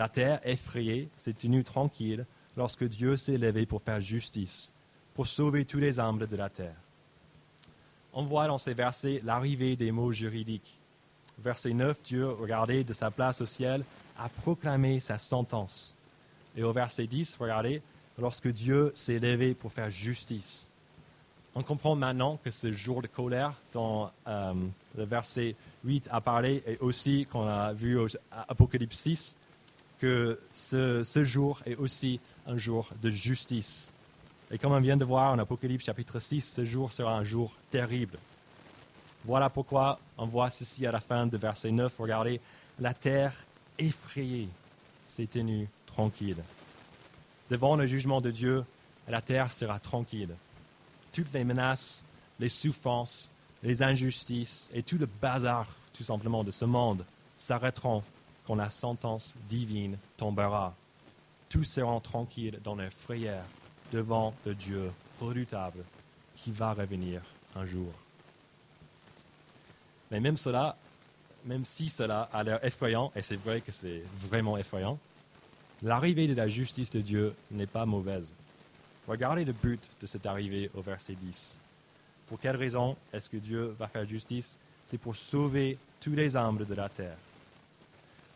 La 0.00 0.08
terre 0.08 0.40
effrayée 0.48 1.10
s'est 1.18 1.34
tenue 1.34 1.62
tranquille 1.62 2.24
lorsque 2.56 2.84
Dieu 2.84 3.18
s'est 3.18 3.36
levé 3.36 3.66
pour 3.66 3.82
faire 3.82 4.00
justice, 4.00 4.72
pour 5.12 5.26
sauver 5.26 5.66
tous 5.66 5.76
les 5.76 6.00
âmes 6.00 6.24
de 6.24 6.36
la 6.36 6.48
terre. 6.48 6.80
On 8.14 8.22
voit 8.22 8.46
dans 8.46 8.56
ces 8.56 8.72
versets 8.72 9.20
l'arrivée 9.24 9.76
des 9.76 9.92
mots 9.92 10.10
juridiques. 10.10 10.78
Verset 11.38 11.74
9, 11.74 12.02
Dieu, 12.02 12.30
regardez 12.30 12.82
de 12.82 12.94
sa 12.94 13.10
place 13.10 13.42
au 13.42 13.46
ciel, 13.46 13.84
a 14.18 14.30
proclamé 14.30 15.00
sa 15.00 15.18
sentence. 15.18 15.94
Et 16.56 16.62
au 16.62 16.72
verset 16.72 17.06
10, 17.06 17.36
regardez, 17.38 17.82
lorsque 18.18 18.48
Dieu 18.48 18.92
s'est 18.94 19.18
levé 19.18 19.52
pour 19.52 19.70
faire 19.70 19.90
justice. 19.90 20.70
On 21.54 21.62
comprend 21.62 21.94
maintenant 21.94 22.38
que 22.42 22.50
ce 22.50 22.72
jour 22.72 23.02
de 23.02 23.06
colère 23.06 23.52
dont 23.74 24.08
euh, 24.26 24.54
le 24.96 25.04
verset 25.04 25.56
8 25.84 26.08
a 26.10 26.22
parlé 26.22 26.62
et 26.66 26.78
aussi 26.78 27.26
qu'on 27.30 27.46
a 27.46 27.74
vu 27.74 27.98
au 27.98 28.06
Apocalypse 28.48 28.96
6, 28.96 29.36
que 30.00 30.40
ce, 30.52 31.22
jour 31.22 31.60
est 31.66 31.76
aussi 31.76 32.20
un 32.46 32.56
jour 32.56 32.88
de 33.02 33.10
justice. 33.10 33.92
Et 34.50 34.58
comme 34.58 34.72
on 34.72 34.80
vient 34.80 34.96
de 34.96 35.04
voir 35.04 35.32
en 35.32 35.38
Apocalypse 35.38 35.84
chapitre 35.84 36.18
6, 36.18 36.40
ce 36.40 36.64
jour 36.64 36.92
sera 36.92 37.16
un 37.16 37.24
jour 37.24 37.54
terrible. 37.70 38.18
Voilà 39.24 39.50
pourquoi 39.50 40.00
on 40.18 40.26
voit 40.26 40.50
ceci 40.50 40.86
à 40.86 40.92
la 40.92 41.00
fin 41.00 41.26
de 41.26 41.36
verset 41.36 41.70
9. 41.70 41.94
Regardez, 41.98 42.40
la 42.80 42.94
terre 42.94 43.34
effrayée 43.78 44.48
s'est 45.06 45.26
tenue 45.26 45.68
tranquille. 45.86 46.42
Devant 47.50 47.76
le 47.76 47.86
jugement 47.86 48.20
de 48.20 48.30
Dieu, 48.30 48.64
la 49.06 49.20
terre 49.20 49.52
sera 49.52 49.78
tranquille 49.78 50.34
toutes 51.12 51.32
les 51.32 51.44
menaces, 51.44 52.04
les 52.38 52.48
souffrances, 52.48 53.32
les 53.62 53.82
injustices 53.82 54.70
et 54.74 54.82
tout 54.82 54.98
le 54.98 55.06
bazar, 55.06 55.66
tout 55.92 56.04
simplement, 56.04 56.44
de 56.44 56.50
ce 56.50 56.64
monde 56.64 57.04
s'arrêteront 57.36 58.02
quand 58.50 58.56
la 58.56 58.68
sentence 58.68 59.36
divine 59.48 59.96
tombera. 60.16 60.74
Tous 61.48 61.62
seront 61.62 62.00
tranquilles 62.00 62.58
dans 62.64 62.74
leur 62.74 62.90
frayeur 62.90 63.44
devant 63.92 64.34
le 64.44 64.56
Dieu 64.56 64.90
redoutable 65.20 65.84
qui 66.34 66.50
va 66.50 66.72
revenir 66.72 67.22
un 67.54 67.64
jour. 67.64 67.92
Mais 70.10 70.18
même 70.18 70.36
cela, 70.36 70.76
même 71.44 71.64
si 71.64 71.88
cela 71.88 72.22
a 72.32 72.42
l'air 72.42 72.64
effrayant, 72.64 73.12
et 73.14 73.22
c'est 73.22 73.36
vrai 73.36 73.60
que 73.60 73.70
c'est 73.70 74.02
vraiment 74.16 74.58
effrayant, 74.58 74.98
l'arrivée 75.84 76.26
de 76.26 76.34
la 76.34 76.48
justice 76.48 76.90
de 76.90 77.02
Dieu 77.02 77.36
n'est 77.52 77.68
pas 77.68 77.86
mauvaise. 77.86 78.34
Regardez 79.06 79.44
le 79.44 79.52
but 79.52 79.88
de 80.00 80.06
cette 80.06 80.26
arrivée 80.26 80.72
au 80.74 80.80
verset 80.80 81.14
10. 81.14 81.56
Pour 82.26 82.40
quelle 82.40 82.56
raison 82.56 82.96
est-ce 83.12 83.30
que 83.30 83.36
Dieu 83.36 83.76
va 83.78 83.86
faire 83.86 84.08
justice? 84.08 84.58
C'est 84.86 84.98
pour 84.98 85.14
sauver 85.14 85.78
tous 86.00 86.16
les 86.16 86.36
âmes 86.36 86.64
de 86.64 86.74
la 86.74 86.88
terre. 86.88 87.16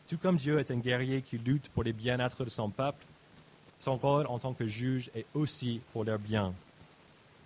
Tout 0.08 0.18
comme 0.18 0.36
Dieu 0.36 0.58
est 0.58 0.70
un 0.70 0.78
guerrier 0.78 1.22
qui 1.22 1.38
lutte 1.38 1.70
pour 1.70 1.82
les 1.82 1.92
bien-être 1.92 2.44
de 2.44 2.50
son 2.50 2.68
peuple, 2.68 3.04
son 3.78 3.96
rôle 3.96 4.26
en 4.26 4.38
tant 4.38 4.52
que 4.52 4.66
juge 4.66 5.10
est 5.14 5.26
aussi 5.34 5.80
pour 5.92 6.04
leur 6.04 6.18
bien. 6.18 6.52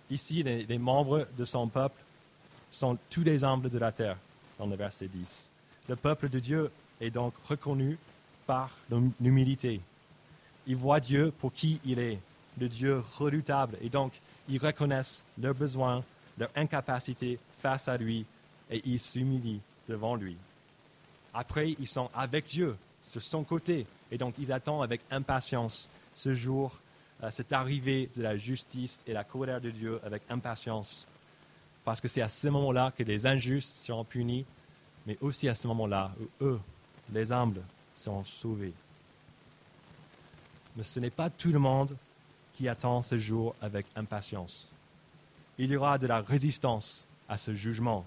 Ici, 0.09 0.43
les, 0.43 0.77
membres 0.77 1.27
de 1.37 1.45
son 1.45 1.67
peuple 1.67 2.01
sont 2.71 2.97
tous 3.09 3.23
les 3.23 3.43
âmes 3.43 3.61
de 3.61 3.79
la 3.79 3.91
terre, 3.91 4.17
dans 4.57 4.65
le 4.65 4.75
verset 4.75 5.07
10. 5.07 5.49
Le 5.87 5.95
peuple 5.95 6.29
de 6.29 6.39
Dieu 6.39 6.71
est 6.99 7.11
donc 7.11 7.33
reconnu 7.47 7.97
par 8.45 8.71
l'humilité. 9.19 9.81
Il 10.67 10.75
voit 10.75 10.99
Dieu 10.99 11.31
pour 11.39 11.53
qui 11.53 11.79
il 11.85 11.99
est, 11.99 12.19
le 12.59 12.67
Dieu 12.67 13.01
redoutable. 13.17 13.77
Et 13.81 13.89
donc, 13.89 14.13
ils 14.49 14.57
reconnaissent 14.57 15.23
leurs 15.39 15.55
besoins, 15.55 16.03
leur 16.37 16.49
incapacité 16.55 17.39
face 17.59 17.87
à 17.87 17.97
lui, 17.97 18.25
et 18.71 18.81
ils 18.85 18.99
s'humilient 18.99 19.61
devant 19.87 20.15
lui. 20.15 20.35
Après, 21.33 21.75
ils 21.79 21.87
sont 21.87 22.09
avec 22.13 22.45
Dieu, 22.45 22.75
sur 23.01 23.21
son 23.21 23.43
côté, 23.43 23.85
et 24.11 24.17
donc 24.17 24.35
ils 24.37 24.51
attendent 24.51 24.83
avec 24.83 25.01
impatience 25.11 25.89
ce 26.13 26.33
jour, 26.33 26.79
euh, 27.23 27.29
cette 27.31 27.53
arrivée 27.53 28.09
de 28.15 28.23
la 28.23 28.37
justice 28.37 28.99
et 29.07 29.13
la 29.13 29.23
colère 29.23 29.61
de 29.61 29.71
Dieu 29.71 29.99
avec 30.03 30.23
impatience. 30.29 31.07
Parce 31.83 32.01
que 32.01 32.07
c'est 32.07 32.21
à 32.21 32.29
ce 32.29 32.47
moment-là 32.47 32.91
que 32.95 33.03
les 33.03 33.25
injustes 33.25 33.75
seront 33.75 34.03
punis, 34.03 34.45
mais 35.05 35.17
aussi 35.21 35.47
à 35.47 35.55
ce 35.55 35.67
moment-là 35.67 36.11
où 36.19 36.45
eux, 36.45 36.59
les 37.11 37.31
humbles, 37.31 37.61
seront 37.95 38.23
sauvés. 38.23 38.73
Mais 40.75 40.83
ce 40.83 40.99
n'est 40.99 41.09
pas 41.09 41.29
tout 41.29 41.51
le 41.51 41.59
monde 41.59 41.95
qui 42.53 42.67
attend 42.67 43.01
ce 43.01 43.17
jour 43.17 43.55
avec 43.61 43.85
impatience. 43.95 44.67
Il 45.57 45.71
y 45.71 45.75
aura 45.75 45.97
de 45.97 46.07
la 46.07 46.21
résistance 46.21 47.07
à 47.27 47.37
ce 47.37 47.53
jugement. 47.53 48.05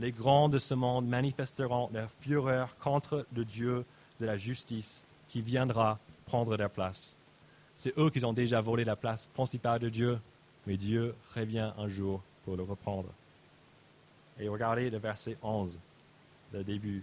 Les 0.00 0.12
grands 0.12 0.48
de 0.48 0.58
ce 0.58 0.72
monde 0.72 1.06
manifesteront 1.06 1.90
leur 1.92 2.10
fureur 2.10 2.74
contre 2.78 3.26
le 3.36 3.44
Dieu 3.44 3.84
de 4.18 4.24
la 4.24 4.38
justice 4.38 5.04
qui 5.28 5.42
viendra 5.42 5.98
prendre 6.24 6.56
leur 6.56 6.70
place. 6.70 7.18
C'est 7.76 7.96
eux 7.98 8.08
qui 8.08 8.24
ont 8.24 8.32
déjà 8.32 8.62
volé 8.62 8.82
la 8.84 8.96
place 8.96 9.26
principale 9.26 9.78
de 9.78 9.90
Dieu, 9.90 10.18
mais 10.66 10.78
Dieu 10.78 11.14
revient 11.34 11.72
un 11.76 11.86
jour 11.86 12.22
pour 12.46 12.56
le 12.56 12.62
reprendre. 12.62 13.10
Et 14.38 14.48
regardez 14.48 14.88
le 14.88 14.96
verset 14.96 15.36
11, 15.42 15.78
le 16.54 16.64
début. 16.64 17.02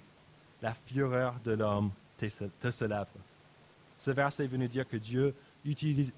La 0.64 0.74
fureur 0.74 1.36
de 1.46 1.52
l'homme 1.52 1.92
te 2.18 2.72
célèbre. 2.72 3.12
Ce 3.96 4.10
verset 4.10 4.46
est 4.46 4.48
venu 4.48 4.68
dire 4.68 4.88
que 4.88 4.98
Dieu 4.98 5.36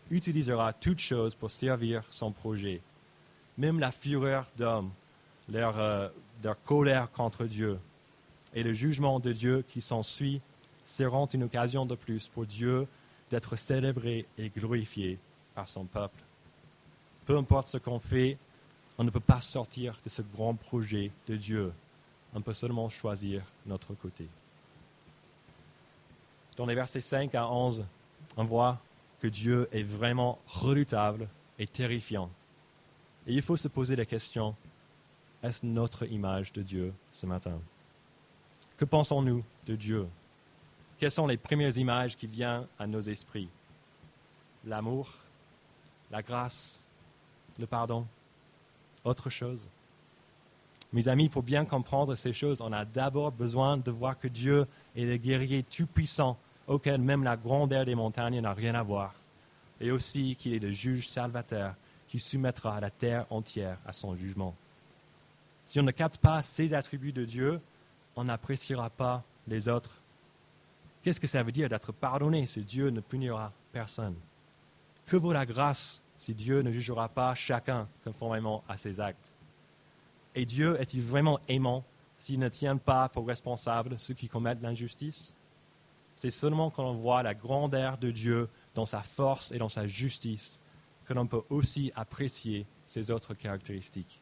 utilisera 0.10 0.72
toutes 0.72 1.00
choses 1.00 1.36
pour 1.36 1.52
servir 1.52 2.04
son 2.10 2.32
projet. 2.32 2.80
Même 3.58 3.82
la 3.82 3.92
fureur 3.92 4.46
d'homme, 4.58 4.92
euh, 5.54 6.10
leur, 6.44 6.62
colère 6.64 7.12
contre 7.12 7.46
Dieu 7.46 7.80
et 8.54 8.64
le 8.64 8.74
jugement 8.74 9.20
de 9.20 9.32
Dieu 9.32 9.64
qui 9.68 9.82
s'ensuit 9.82 10.42
seront 10.86 11.28
une 11.28 11.44
occasion 11.44 11.86
de 11.86 11.96
plus 11.96 12.28
pour 12.28 12.46
Dieu 12.46 12.88
d'être 13.30 13.56
célébré 13.56 14.26
et 14.38 14.50
glorifié 14.50 15.20
par 15.54 15.68
son 15.68 15.86
peuple. 15.86 16.20
Peu 17.26 17.38
importe 17.38 17.68
ce 17.68 17.78
qu'on 17.78 18.00
fait, 18.00 18.38
on 18.98 19.04
ne 19.04 19.12
peut 19.12 19.20
pas 19.20 19.40
sortir 19.40 20.00
de 20.04 20.10
ce 20.10 20.22
grand 20.22 20.56
projet 20.56 21.12
de 21.28 21.36
Dieu. 21.36 21.72
On 22.34 22.42
peut 22.42 22.54
seulement 22.54 22.90
choisir 22.90 23.44
notre 23.66 23.94
côté. 23.94 24.28
Dans 26.58 26.66
les 26.66 26.76
versets 26.76 27.02
5 27.02 27.34
à 27.36 27.48
11, 27.48 27.86
on 28.36 28.44
voit 28.44 28.80
que 29.22 29.28
Dieu 29.28 29.70
est 29.72 29.84
vraiment 29.84 30.40
redoutable 30.48 31.28
et 31.58 31.68
terrifiant. 31.68 32.30
Et 33.28 33.34
il 33.34 33.42
faut 33.42 33.58
se 33.58 33.68
poser 33.68 33.96
la 33.96 34.06
question, 34.06 34.56
est-ce 35.44 35.66
notre 35.66 36.10
image 36.12 36.52
de 36.54 36.62
Dieu 36.62 36.94
ce 37.12 37.26
matin? 37.26 37.60
Que 38.78 38.86
pensons-nous 38.86 39.44
de 39.66 39.76
Dieu? 39.76 40.08
Quelles 40.98 41.12
sont 41.12 41.28
les 41.28 41.38
premières 41.38 41.78
images 41.78 42.18
qui 42.18 42.28
viennent 42.28 42.68
à 42.78 42.88
nos 42.88 43.02
esprits? 43.02 43.50
L'amour, 44.66 45.14
la 46.12 46.22
grâce, 46.22 46.86
le 47.58 47.66
pardon, 47.66 48.06
autre 49.04 49.30
chose? 49.30 49.68
Mes 50.92 51.08
amis, 51.08 51.30
pour 51.30 51.44
bien 51.44 51.66
comprendre 51.66 52.16
ces 52.16 52.34
choses, 52.34 52.62
on 52.62 52.74
a 52.74 52.84
d'abord 52.84 53.32
besoin 53.32 53.78
de 53.78 53.92
voir 53.92 54.18
que 54.18 54.28
Dieu 54.28 54.66
est 54.96 55.06
le 55.06 55.18
guerrier 55.18 55.64
tout-puissant 55.64 56.38
auquel 56.68 57.00
même 57.00 57.24
la 57.24 57.38
grandeur 57.38 57.86
des 57.86 57.96
montagnes 57.96 58.42
n'a 58.42 58.54
rien 58.54 58.76
à 58.76 58.84
voir, 58.84 59.14
et 59.80 59.92
aussi 59.92 60.36
qu'il 60.36 60.54
est 60.54 60.60
le 60.60 60.72
juge 60.72 61.08
salvateur 61.08 61.76
qui 62.08 62.20
soumettra 62.20 62.80
la 62.80 62.90
terre 62.90 63.26
entière 63.30 63.78
à 63.86 63.94
son 63.94 64.16
jugement. 64.16 64.56
Si 65.70 65.80
on 65.80 65.84
ne 65.84 65.92
capte 65.92 66.18
pas 66.18 66.42
ces 66.42 66.74
attributs 66.74 67.14
de 67.14 67.26
Dieu, 67.26 67.62
on 68.16 68.24
n'appréciera 68.24 68.90
pas 68.90 69.24
les 69.48 69.68
autres. 69.68 70.02
Qu'est-ce 71.04 71.20
que 71.20 71.28
ça 71.28 71.44
veut 71.44 71.52
dire 71.52 71.70
d'être 71.70 71.92
pardonné 71.92 72.48
si 72.48 72.62
Dieu 72.62 72.90
ne 72.90 73.02
punira 73.02 73.54
personne? 73.72 74.16
Que 75.06 75.16
vaut 75.16 75.32
la 75.32 75.46
grâce 75.46 76.02
si 76.18 76.34
Dieu 76.34 76.64
ne 76.64 76.72
jugera 76.72 77.08
pas 77.08 77.36
chacun 77.36 77.88
conformément 78.04 78.64
à 78.68 78.78
ses 78.78 79.00
actes? 79.00 79.32
Et 80.34 80.44
Dieu 80.44 80.76
est-il 80.82 81.04
vraiment 81.04 81.40
aimant 81.48 81.84
s'il 82.18 82.40
ne 82.40 82.50
tient 82.50 82.78
pas 82.78 83.08
pour 83.08 83.28
responsable 83.28 84.00
ceux 84.00 84.16
qui 84.16 84.28
commettent 84.28 84.64
l'injustice? 84.64 85.36
C'est 86.16 86.32
seulement 86.32 86.72
quand 86.72 86.90
on 86.90 86.94
voit 86.94 87.22
la 87.22 87.36
grandeur 87.36 88.00
de 88.00 88.10
Dieu 88.10 88.50
dans 88.74 88.88
sa 88.88 89.02
force 89.02 89.52
et 89.52 89.60
dans 89.60 89.70
sa 89.70 89.86
justice 89.86 90.60
que 91.06 91.14
l'on 91.14 91.28
peut 91.28 91.44
aussi 91.52 91.92
apprécier 91.96 92.66
ses 92.88 93.12
autres 93.12 93.36
caractéristiques. 93.36 94.20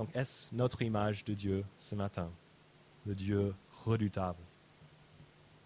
Donc 0.00 0.08
est-ce 0.16 0.54
notre 0.54 0.80
image 0.80 1.24
de 1.24 1.34
Dieu 1.34 1.62
ce 1.76 1.94
matin, 1.94 2.30
le 3.04 3.14
Dieu 3.14 3.54
redoutable 3.84 4.42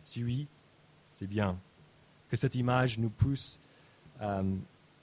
Si 0.03 0.25
oui, 0.25 0.49
c'est 1.09 1.29
bien. 1.29 1.57
Que 2.29 2.37
cette 2.37 2.57
image 2.57 2.99
nous 2.99 3.11
pousse 3.11 3.61
euh, 4.21 4.57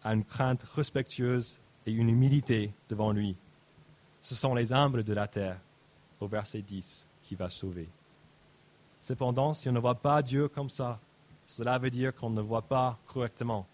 à 0.03 0.13
une 0.13 0.25
crainte 0.25 0.63
respectueuse 0.63 1.59
et 1.85 1.93
une 1.93 2.09
humilité 2.09 2.73
devant 2.89 3.13
lui. 3.13 3.37
Ce 4.21 4.35
sont 4.35 4.53
les 4.53 4.73
humbles 4.73 5.05
de 5.05 5.13
la 5.13 5.29
terre, 5.29 5.61
au 6.19 6.27
verset 6.27 6.61
10, 6.61 7.07
qui 7.23 7.35
va 7.35 7.47
sauver. 7.47 7.87
Cependant, 8.99 9.53
si 9.53 9.69
on 9.69 9.71
ne 9.71 9.79
voit 9.79 9.95
pas 9.95 10.21
Dieu 10.21 10.49
comme 10.49 10.69
ça, 10.69 10.99
cela 11.47 11.77
veut 11.77 11.89
dire 11.89 12.13
qu'on 12.13 12.31
ne 12.31 12.41
voit 12.41 12.63
pas 12.63 12.99
correctement. 13.07 13.65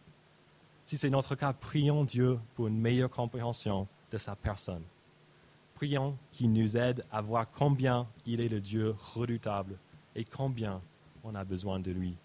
Si 0.86 1.00
c'est 1.00 1.10
notre 1.10 1.34
cas, 1.34 1.52
prions 1.52 2.04
Dieu 2.04 2.40
pour 2.54 2.68
une 2.68 2.80
meilleure 2.80 3.10
compréhension 3.10 3.88
de 4.12 4.20
sa 4.20 4.36
personne. 4.36 4.84
Prions 5.78 6.18
qu'il 6.32 6.52
nous 6.52 6.76
aide 6.76 7.04
à 7.12 7.22
voir 7.22 7.46
combien 7.52 8.08
il 8.26 8.42
est 8.42 8.50
le 8.50 8.60
Dieu 8.60 8.96
redoutable 9.14 9.78
et 10.16 10.26
combien 10.26 10.80
on 11.24 11.36
a 11.36 11.44
besoin 11.44 11.80
de 11.80 11.92
lui. 11.92 12.16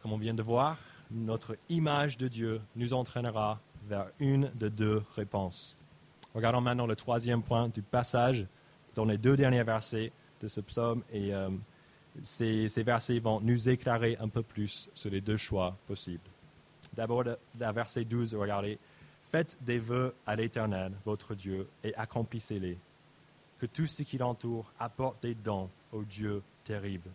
Comme 0.00 0.14
on 0.14 0.16
vient 0.16 0.32
de 0.32 0.42
voir, 0.42 0.78
notre 1.10 1.58
image 1.68 2.16
de 2.16 2.28
Dieu 2.28 2.62
nous 2.76 2.94
entraînera 2.94 3.60
vers 3.88 4.06
une 4.20 4.50
de 4.54 4.70
deux 4.70 5.02
réponses. 5.16 5.76
Regardons 6.34 6.62
maintenant 6.62 6.86
le 6.86 6.96
troisième 6.96 7.42
point 7.42 7.68
du 7.68 7.82
passage 7.82 8.46
dans 8.94 9.04
les 9.04 9.18
deux 9.18 9.36
derniers 9.36 9.64
versets 9.64 10.12
de 10.40 10.48
ce 10.48 10.62
psaume 10.62 11.02
et 11.12 11.34
euh, 11.34 11.50
ces, 12.22 12.70
ces, 12.70 12.82
versets 12.82 13.18
vont 13.18 13.42
nous 13.42 13.68
éclairer 13.68 14.16
un 14.18 14.30
peu 14.30 14.42
plus 14.42 14.88
sur 14.94 15.10
les 15.10 15.20
deux 15.20 15.36
choix 15.36 15.76
possibles. 15.86 16.30
D'abord, 16.94 17.22
le 17.22 17.36
verset 17.54 18.06
12, 18.06 18.34
regardez. 18.34 18.78
Faites 19.30 19.58
des 19.62 19.78
vœux 19.78 20.14
à 20.26 20.36
l'Éternel, 20.36 20.92
votre 21.04 21.34
Dieu, 21.34 21.68
et 21.84 21.94
accomplissez-les. 21.94 22.78
Que 23.58 23.66
tout 23.66 23.86
ce 23.86 24.02
qui 24.02 24.16
l'entoure 24.16 24.72
apporte 24.78 25.22
des 25.22 25.34
dons 25.34 25.68
au 25.92 26.02
Dieu 26.02 26.42
terrible. 26.64 27.10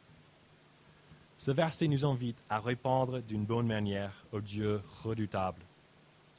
Ce 1.38 1.50
verset 1.50 1.88
nous 1.88 2.06
invite 2.06 2.44
à 2.50 2.60
répondre 2.60 3.20
d'une 3.22 3.46
bonne 3.46 3.66
manière 3.66 4.14
au 4.32 4.42
Dieu 4.42 4.80
redoutable. 5.04 5.62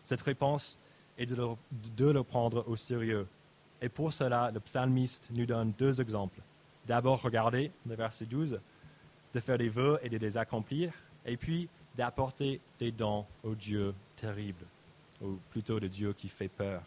Cette 0.04 0.22
réponse 0.22 0.78
est 1.18 1.26
de 1.26 2.06
le, 2.06 2.22
prendre 2.22 2.64
au 2.68 2.76
sérieux. 2.76 3.26
Et 3.82 3.88
pour 3.88 4.12
cela, 4.12 4.52
le 4.52 4.60
psalmiste 4.60 5.30
nous 5.32 5.46
donne 5.46 5.72
deux 5.72 6.00
exemples. 6.00 6.40
D'abord, 6.86 7.20
regardez 7.20 7.72
le 7.86 7.96
verset 7.96 8.26
12, 8.26 8.60
de 9.32 9.40
faire 9.40 9.58
des 9.58 9.68
vœux 9.68 9.98
et 10.02 10.08
de 10.08 10.18
les 10.18 10.36
accomplir, 10.36 10.92
et 11.26 11.36
puis 11.36 11.68
d'apporter 11.96 12.60
des 12.78 12.92
dons 12.92 13.26
au 13.42 13.54
Dieu 13.54 13.92
terrible 14.14 14.64
ou 15.20 15.38
plutôt 15.50 15.80
de 15.80 15.88
Dieu 15.88 16.12
qui 16.12 16.28
fait 16.28 16.48
peur. 16.48 16.82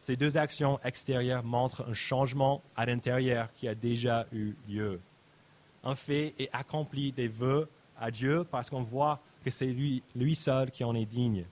Ces 0.00 0.16
deux 0.16 0.36
actions 0.36 0.78
extérieures 0.84 1.42
montrent 1.42 1.88
un 1.88 1.94
changement 1.94 2.62
à 2.76 2.84
l'intérieur 2.84 3.50
qui 3.54 3.66
a 3.68 3.74
déjà 3.74 4.26
eu 4.32 4.54
lieu. 4.68 5.00
On 5.82 5.94
fait 5.94 6.34
et 6.38 6.50
accomplit 6.52 7.12
des 7.12 7.28
vœux 7.28 7.68
à 7.98 8.10
Dieu 8.10 8.44
parce 8.50 8.68
qu'on 8.68 8.82
voit 8.82 9.20
que 9.44 9.50
c'est 9.50 9.66
lui, 9.66 10.02
lui 10.14 10.34
seul 10.34 10.70
qui 10.70 10.84
en 10.84 10.94
est 10.94 11.06
digne. 11.06 11.44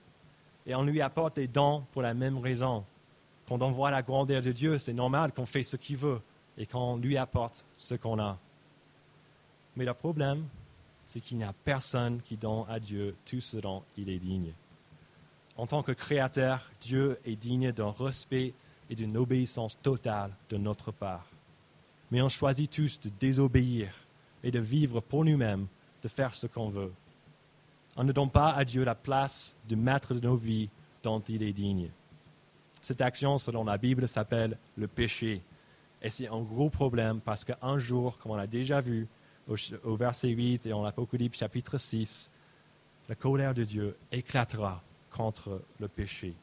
Et 0.65 0.75
on 0.75 0.83
lui 0.83 1.01
apporte 1.01 1.35
des 1.35 1.47
dons 1.47 1.83
pour 1.91 2.01
la 2.01 2.13
même 2.13 2.37
raison. 2.37 2.85
Quand 3.47 3.61
on 3.61 3.71
voit 3.71 3.91
la 3.91 4.01
grandeur 4.01 4.41
de 4.41 4.51
Dieu, 4.51 4.79
c'est 4.79 4.93
normal 4.93 5.31
qu'on 5.33 5.45
fait 5.45 5.63
ce 5.63 5.75
qu'il 5.75 5.97
veut 5.97 6.21
et 6.57 6.65
qu'on 6.65 6.97
lui 6.97 7.17
apporte 7.17 7.65
ce 7.77 7.95
qu'on 7.95 8.19
a. 8.19 8.37
Mais 9.75 9.85
le 9.85 9.93
problème, 9.93 10.45
c'est 11.05 11.19
qu'il 11.19 11.37
n'y 11.37 11.43
a 11.43 11.53
personne 11.53 12.21
qui 12.21 12.37
donne 12.37 12.65
à 12.69 12.79
Dieu 12.79 13.15
tout 13.25 13.41
ce 13.41 13.57
dont 13.57 13.83
il 13.97 14.09
est 14.09 14.19
digne. 14.19 14.53
En 15.57 15.67
tant 15.67 15.83
que 15.83 15.91
créateur, 15.91 16.71
Dieu 16.81 17.19
est 17.25 17.35
digne 17.35 17.71
d'un 17.71 17.91
respect 17.91 18.53
et 18.89 18.95
d'une 18.95 19.17
obéissance 19.17 19.79
totale 19.81 20.31
de 20.49 20.57
notre 20.57 20.91
part. 20.91 21.27
Mais 22.11 22.21
on 22.21 22.29
choisit 22.29 22.71
tous 22.71 22.99
de 22.99 23.09
désobéir 23.19 23.91
et 24.43 24.51
de 24.51 24.59
vivre 24.59 24.99
pour 24.99 25.25
nous-mêmes, 25.25 25.67
de 26.01 26.07
faire 26.07 26.33
ce 26.33 26.47
qu'on 26.47 26.69
veut. 26.69 26.91
On 27.95 28.03
ne 28.03 28.11
donne 28.11 28.29
pas 28.29 28.51
à 28.51 28.65
Dieu 28.65 28.83
la 28.83 28.95
place 28.95 29.55
de 29.69 29.75
maître 29.75 30.13
de 30.13 30.19
nos 30.19 30.35
vies 30.35 30.69
dont 31.03 31.19
il 31.21 31.43
est 31.43 31.53
digne. 31.53 31.89
Cette 32.81 33.01
action, 33.01 33.37
selon 33.37 33.63
la 33.63 33.77
Bible, 33.77 34.07
s'appelle 34.07 34.57
le 34.75 34.87
péché. 34.87 35.41
Et 36.01 36.09
c'est 36.09 36.27
un 36.27 36.41
gros 36.41 36.69
problème 36.69 37.21
parce 37.21 37.45
qu'un 37.45 37.77
jour, 37.77 38.17
comme 38.17 38.33
on 38.33 38.35
l'a 38.35 38.47
déjà 38.47 38.81
vu 38.81 39.07
au, 39.47 39.95
verset 39.95 40.29
8 40.29 40.65
et 40.65 40.73
en 40.73 40.83
Apocalypse 40.83 41.37
chapitre 41.37 41.77
6, 41.77 42.29
la 43.07 43.15
colère 43.15 43.53
de 43.53 43.63
Dieu 43.63 43.95
éclatera 44.11 44.83
contre 45.13 45.61
le 45.79 45.87
péché. 45.87 46.33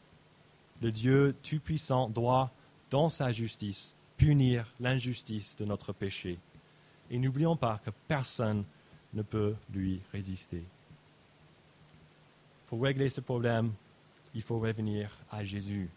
Le 0.81 0.91
Dieu 0.91 1.37
Tout-Puissant 1.43 2.09
doit, 2.09 2.51
dans 2.89 3.11
sa 3.11 3.33
justice, 3.33 3.97
punir 4.17 4.67
l'injustice 4.81 5.57
de 5.57 5.65
notre 5.65 5.93
péché. 5.93 6.39
Et 7.11 7.19
n'oublions 7.19 7.57
pas 7.57 7.81
que 7.85 7.91
personne 8.09 8.65
ne 9.13 9.23
peut 9.23 9.55
lui 9.73 10.01
résister. 10.13 10.65
Pour 12.69 12.83
régler 12.83 13.11
ce 13.11 13.21
problème, 13.21 13.73
il 14.35 14.43
faut 14.43 14.61
revenir 14.61 15.11
à 15.31 15.45
Jésus. 15.45 15.91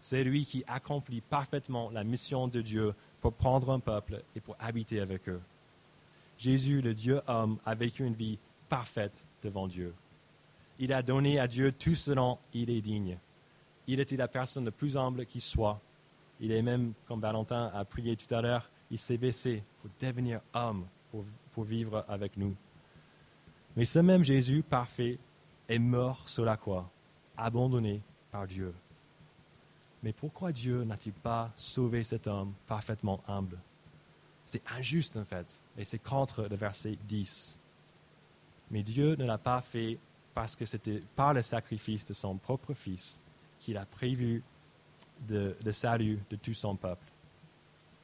C'est 0.00 0.24
lui 0.24 0.44
qui 0.44 0.64
accomplit 0.66 1.20
parfaitement 1.20 1.90
la 1.90 2.04
mission 2.04 2.48
de 2.48 2.60
Dieu 2.60 2.94
pour 3.20 3.32
prendre 3.32 3.70
un 3.70 3.80
peuple 3.80 4.22
et 4.34 4.40
pour 4.40 4.56
habiter 4.58 5.00
avec 5.00 5.28
eux. 5.28 5.40
Jésus, 6.38 6.80
le 6.80 6.94
Dieu 6.94 7.20
homme, 7.26 7.58
a 7.64 7.74
vécu 7.74 8.04
une 8.04 8.14
vie 8.14 8.38
parfaite 8.68 9.26
devant 9.42 9.66
Dieu. 9.66 9.94
Il 10.78 10.92
a 10.92 11.02
donné 11.02 11.38
à 11.38 11.48
Dieu 11.48 11.72
tout 11.72 11.94
ce 11.94 12.12
dont 12.12 12.38
il 12.52 12.70
est 12.70 12.80
digne. 12.80 13.18
Il 13.86 14.00
était 14.00 14.16
la 14.16 14.28
personne 14.28 14.64
la 14.64 14.70
plus 14.70 14.96
humble 14.96 15.26
qui 15.26 15.40
soit. 15.40 15.80
Il 16.40 16.52
est 16.52 16.62
même, 16.62 16.92
comme 17.06 17.20
Valentin 17.20 17.70
a 17.74 17.84
prié 17.84 18.16
tout 18.16 18.32
à 18.32 18.40
l'heure, 18.40 18.70
il 18.90 18.98
s'est 18.98 19.18
baissé 19.18 19.62
pour 19.80 19.90
devenir 20.00 20.40
homme, 20.54 20.86
pour, 21.10 21.24
pour 21.52 21.64
vivre 21.64 22.04
avec 22.08 22.36
nous. 22.36 22.54
Mais 23.76 23.84
ce 23.84 23.98
même 23.98 24.24
Jésus 24.24 24.62
parfait 24.62 25.18
est 25.68 25.78
mort 25.78 26.28
sur 26.28 26.44
la 26.44 26.56
croix, 26.56 26.88
abandonné 27.36 28.00
par 28.30 28.46
Dieu. 28.46 28.72
Mais 30.02 30.12
pourquoi 30.12 30.52
Dieu 30.52 30.84
n'a-t-il 30.84 31.12
pas 31.12 31.52
sauvé 31.56 32.04
cet 32.04 32.26
homme 32.26 32.54
parfaitement 32.66 33.20
humble? 33.26 33.58
C'est 34.44 34.62
injuste 34.76 35.16
en 35.16 35.24
fait, 35.24 35.60
et 35.76 35.84
c'est 35.84 35.98
contre 35.98 36.46
le 36.48 36.56
verset 36.56 36.96
10. 37.06 37.58
Mais 38.70 38.82
Dieu 38.82 39.16
ne 39.16 39.24
l'a 39.24 39.38
pas 39.38 39.60
fait 39.60 39.98
parce 40.38 40.54
que 40.54 40.66
c'était 40.66 41.02
par 41.16 41.34
le 41.34 41.42
sacrifice 41.42 42.04
de 42.04 42.14
son 42.14 42.36
propre 42.36 42.72
Fils 42.72 43.18
qu'il 43.58 43.76
a 43.76 43.84
prévu 43.84 44.44
le 45.28 45.72
salut 45.72 46.20
de 46.30 46.36
tout 46.36 46.54
son 46.54 46.76
peuple. 46.76 47.08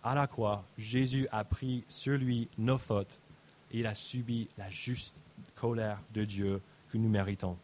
À 0.02 0.16
la 0.16 0.26
croix, 0.26 0.64
Jésus 0.76 1.28
a 1.30 1.44
pris 1.44 1.84
sur 1.86 2.18
lui 2.18 2.48
nos 2.58 2.76
fautes 2.76 3.20
et 3.70 3.78
il 3.78 3.86
a 3.86 3.94
subi 3.94 4.48
la 4.58 4.68
juste 4.68 5.22
colère 5.54 6.00
de 6.12 6.24
Dieu 6.24 6.60
que 6.90 6.98
nous 6.98 7.08
méritons. 7.08 7.56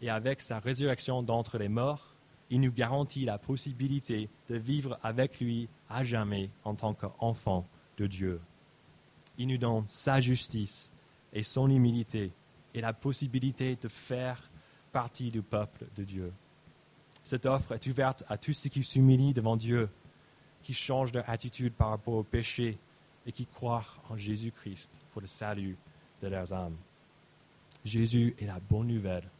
Et 0.00 0.10
avec 0.10 0.42
sa 0.42 0.60
résurrection 0.60 1.24
d'entre 1.24 1.58
les 1.58 1.68
morts, 1.68 2.14
il 2.50 2.60
nous 2.60 2.72
garantit 2.72 3.24
la 3.24 3.36
possibilité 3.36 4.28
de 4.48 4.58
vivre 4.58 4.96
avec 5.02 5.40
lui 5.40 5.68
à 5.90 6.04
jamais 6.04 6.50
en 6.62 6.76
tant 6.76 6.94
qu'enfant 6.94 7.66
de 7.98 8.06
Dieu. 8.06 8.40
Il 9.38 9.48
nous 9.48 9.58
donne 9.58 9.82
sa 9.88 10.20
justice 10.20 10.92
et 11.32 11.42
son 11.42 11.68
humilité 11.68 12.30
et 12.76 12.82
la 12.82 12.92
possibilité 12.92 13.74
de 13.74 13.88
faire 13.88 14.50
partie 14.92 15.30
du 15.30 15.42
peuple 15.42 15.86
de 15.96 16.04
Dieu. 16.04 16.32
Cette 17.24 17.46
offre 17.46 17.72
est 17.72 17.86
ouverte 17.86 18.22
à 18.28 18.36
tous 18.36 18.52
ceux 18.52 18.68
qui 18.68 18.84
s'humilient 18.84 19.34
devant 19.34 19.56
Dieu. 19.56 19.88
qui 20.62 20.74
changent 20.74 21.12
leur 21.12 21.30
attitude 21.30 21.74
par 21.74 21.90
rapport 21.90 22.14
au 22.14 22.24
péché 22.24 22.76
et 23.24 23.30
qui 23.30 23.46
croient 23.46 23.84
en 24.10 24.16
Jésus-Christ 24.16 25.00
pour 25.12 25.20
le 25.20 25.28
salut 25.28 25.76
de 26.20 26.26
leurs 26.26 26.52
âmes. 26.52 26.76
Jésus 27.84 28.34
est 28.40 28.46
la 28.46 28.58
bonne 28.58 28.88
nouvelle, 28.88 29.30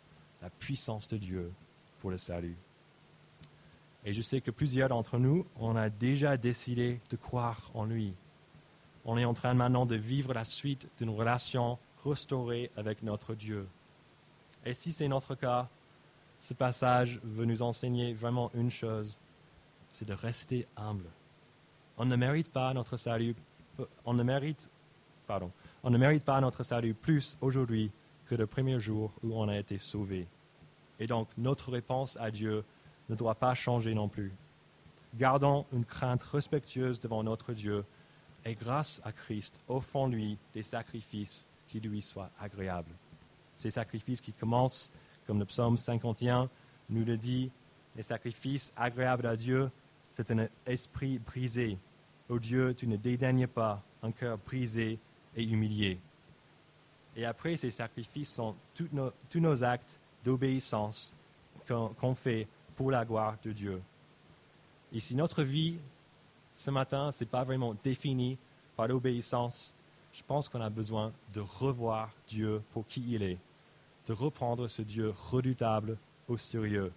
la 0.40 0.50
puissance 0.50 1.08
de 1.08 1.16
Dieu 1.16 1.52
pour 1.98 2.12
le 2.12 2.16
salut. 2.16 2.54
Et 4.04 4.12
je 4.12 4.22
sais 4.22 4.40
que 4.40 4.52
plusieurs 4.52 4.88
d'entre 4.88 5.18
nous, 5.18 5.44
on 5.58 5.74
a 5.74 5.90
déjà 5.90 6.36
décidé 6.36 7.00
de 7.10 7.16
croire 7.16 7.72
en 7.74 7.84
lui. 7.84 8.14
On 9.04 9.18
est 9.18 9.24
en 9.24 9.34
train 9.34 9.54
maintenant 9.54 9.84
de 9.84 9.96
vivre 9.96 10.32
la 10.32 10.44
suite 10.44 10.88
d'une 10.96 11.10
relation 11.10 11.76
restaurée 12.06 12.70
avec 12.76 13.02
notre 13.02 13.34
Dieu. 13.34 13.66
Et 14.64 14.72
si 14.72 14.92
c'est 14.92 15.08
notre 15.08 15.34
cas, 15.34 15.68
ce 16.38 16.54
passage 16.54 17.20
veut 17.24 17.44
nous 17.44 17.62
enseigner 17.62 18.12
vraiment 18.12 18.50
une 18.54 18.70
chose, 18.70 19.18
c'est 19.92 20.08
de 20.08 20.12
rester 20.12 20.66
humble. 20.76 21.08
On 21.98 22.04
ne 22.04 22.16
mérite 22.16 22.52
pas 22.52 22.74
notre 22.74 22.96
salut, 22.96 23.34
on 24.04 24.14
ne 24.14 24.22
mérite, 24.22 24.70
pardon, 25.26 25.50
on 25.82 25.90
ne 25.90 25.98
mérite 25.98 26.24
pas 26.24 26.40
notre 26.40 26.62
salut 26.62 26.94
plus 26.94 27.36
aujourd'hui 27.40 27.90
que 28.26 28.34
le 28.34 28.46
premier 28.46 28.80
jour 28.80 29.12
où 29.22 29.40
on 29.40 29.48
a 29.48 29.56
été 29.56 29.78
sauvé. 29.78 30.26
Et 30.98 31.06
donc 31.06 31.28
notre 31.38 31.70
réponse 31.70 32.16
à 32.20 32.30
Dieu 32.30 32.64
ne 33.08 33.14
doit 33.14 33.34
pas 33.34 33.54
changer 33.54 33.94
non 33.94 34.08
plus. 34.08 34.32
Gardons 35.14 35.64
une 35.72 35.84
crainte 35.84 36.22
respectueuse 36.22 37.00
devant 37.00 37.22
notre 37.22 37.52
Dieu 37.52 37.84
et 38.44 38.54
grâce 38.54 39.00
à 39.04 39.12
Christ, 39.12 39.60
offrons-lui 39.68 40.38
des 40.52 40.62
sacrifices 40.62 41.46
qui 41.68 41.80
lui 41.80 42.02
soient 42.02 42.30
agréables. 42.40 42.92
Ces 43.56 43.70
sacrifices 43.70 44.20
qui 44.20 44.32
commencent, 44.32 44.90
comme 45.26 45.38
le 45.38 45.44
psaume 45.44 45.76
51 45.76 46.48
nous 46.90 47.04
le 47.04 47.16
dit, 47.16 47.50
les 47.96 48.02
sacrifices 48.02 48.72
agréables 48.76 49.26
à 49.26 49.36
Dieu, 49.36 49.70
c'est 50.12 50.30
un 50.30 50.46
esprit 50.66 51.18
brisé. 51.18 51.78
Ô 52.28 52.38
Dieu, 52.38 52.74
tu 52.74 52.86
ne 52.86 52.96
dédaignes 52.96 53.46
pas 53.46 53.82
un 54.02 54.12
cœur 54.12 54.38
brisé 54.38 54.98
et 55.36 55.42
humilié. 55.42 55.98
Et 57.16 57.24
après, 57.24 57.56
ces 57.56 57.70
sacrifices 57.70 58.32
sont 58.32 58.54
tous 58.74 59.40
nos, 59.40 59.64
actes 59.64 59.98
d'obéissance 60.24 61.14
qu'on 61.66 62.14
fait 62.14 62.46
pour 62.76 62.90
la 62.90 63.04
gloire 63.04 63.36
de 63.42 63.52
Dieu. 63.52 63.82
Et 64.92 65.00
si 65.00 65.14
notre 65.16 65.42
vie, 65.42 65.78
ce 66.56 66.70
matin, 66.70 67.10
ce 67.10 67.24
n'est 67.24 67.30
pas 67.30 67.44
vraiment 67.44 67.74
défini 67.82 68.36
par 68.76 68.88
l'obéissance, 68.88 69.74
je 70.16 70.22
pense 70.26 70.48
qu'on 70.48 70.62
a 70.62 70.70
besoin 70.70 71.12
de 71.34 71.40
revoir 71.40 72.10
Dieu 72.26 72.62
pour 72.72 72.86
qui 72.86 73.04
il 73.06 73.22
est, 73.22 73.38
de 74.06 74.14
reprendre 74.14 74.66
ce 74.66 74.80
Dieu 74.80 75.12
redoutable 75.30 75.98
au 76.26 76.38
sérieux. 76.38 76.90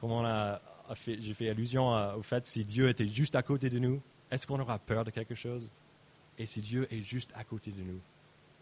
Comme 0.00 0.12
on 0.12 0.24
a, 0.26 0.60
j'ai 1.06 1.32
fait 1.32 1.48
allusion 1.48 1.88
au 2.14 2.22
fait, 2.22 2.44
si 2.44 2.64
Dieu 2.64 2.90
était 2.90 3.06
juste 3.06 3.36
à 3.36 3.42
côté 3.42 3.70
de 3.70 3.78
nous, 3.78 4.02
est-ce 4.30 4.46
qu'on 4.46 4.60
aura 4.60 4.78
peur 4.78 5.04
de 5.04 5.10
quelque 5.10 5.34
chose? 5.34 5.70
Et 6.36 6.44
si 6.44 6.60
Dieu 6.60 6.86
est 6.92 7.00
juste 7.00 7.32
à 7.34 7.42
côté 7.42 7.70
de 7.70 7.82
nous, 7.82 8.00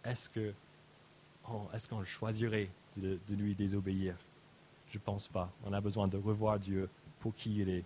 est-ce, 0.04 0.28
qu'on 1.88 2.04
choisirait 2.04 2.70
de 2.96 3.34
lui 3.34 3.56
désobéir? 3.56 4.14
Je 4.92 4.98
pense 4.98 5.26
pas. 5.26 5.50
On 5.64 5.72
a 5.72 5.80
besoin 5.80 6.06
de 6.06 6.16
revoir 6.16 6.60
Dieu 6.60 6.88
pour 7.18 7.34
qui 7.34 7.56
il 7.56 7.68
est, 7.68 7.84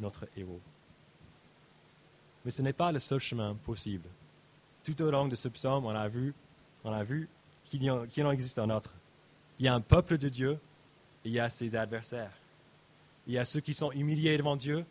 notre 0.00 0.28
héros. 0.36 0.60
Mais 2.44 2.50
ce 2.50 2.60
n'est 2.60 2.74
pas 2.74 2.92
le 2.92 2.98
seul 2.98 3.20
chemin 3.20 3.54
possible. 3.54 4.08
Tout 4.84 5.00
au 5.02 5.10
long 5.10 5.28
de 5.28 5.34
ce 5.36 5.48
psaume, 5.48 5.84
on 5.86 5.90
a 5.90 6.08
vu, 6.08 6.34
on 6.84 6.92
a 6.92 7.04
qu'il 7.64 7.90
en 7.90 8.30
existe 8.30 8.58
un 8.58 8.70
autre. 8.70 8.94
Il 9.58 9.64
y 9.64 9.68
a 9.68 9.74
un 9.74 9.80
peuple 9.80 10.18
de 10.18 10.28
Dieu 10.28 10.58
et 11.24 11.28
il 11.28 11.32
y 11.32 11.40
a 11.40 11.48
ses 11.48 11.76
adversaires. 11.76 12.32
Il 13.26 13.34
y 13.34 13.38
a 13.38 13.44
ceux 13.44 13.60
qui 13.60 13.74
sont 13.74 13.92
humiliés 13.92 14.36
devant 14.36 14.56
Dieu 14.56 14.84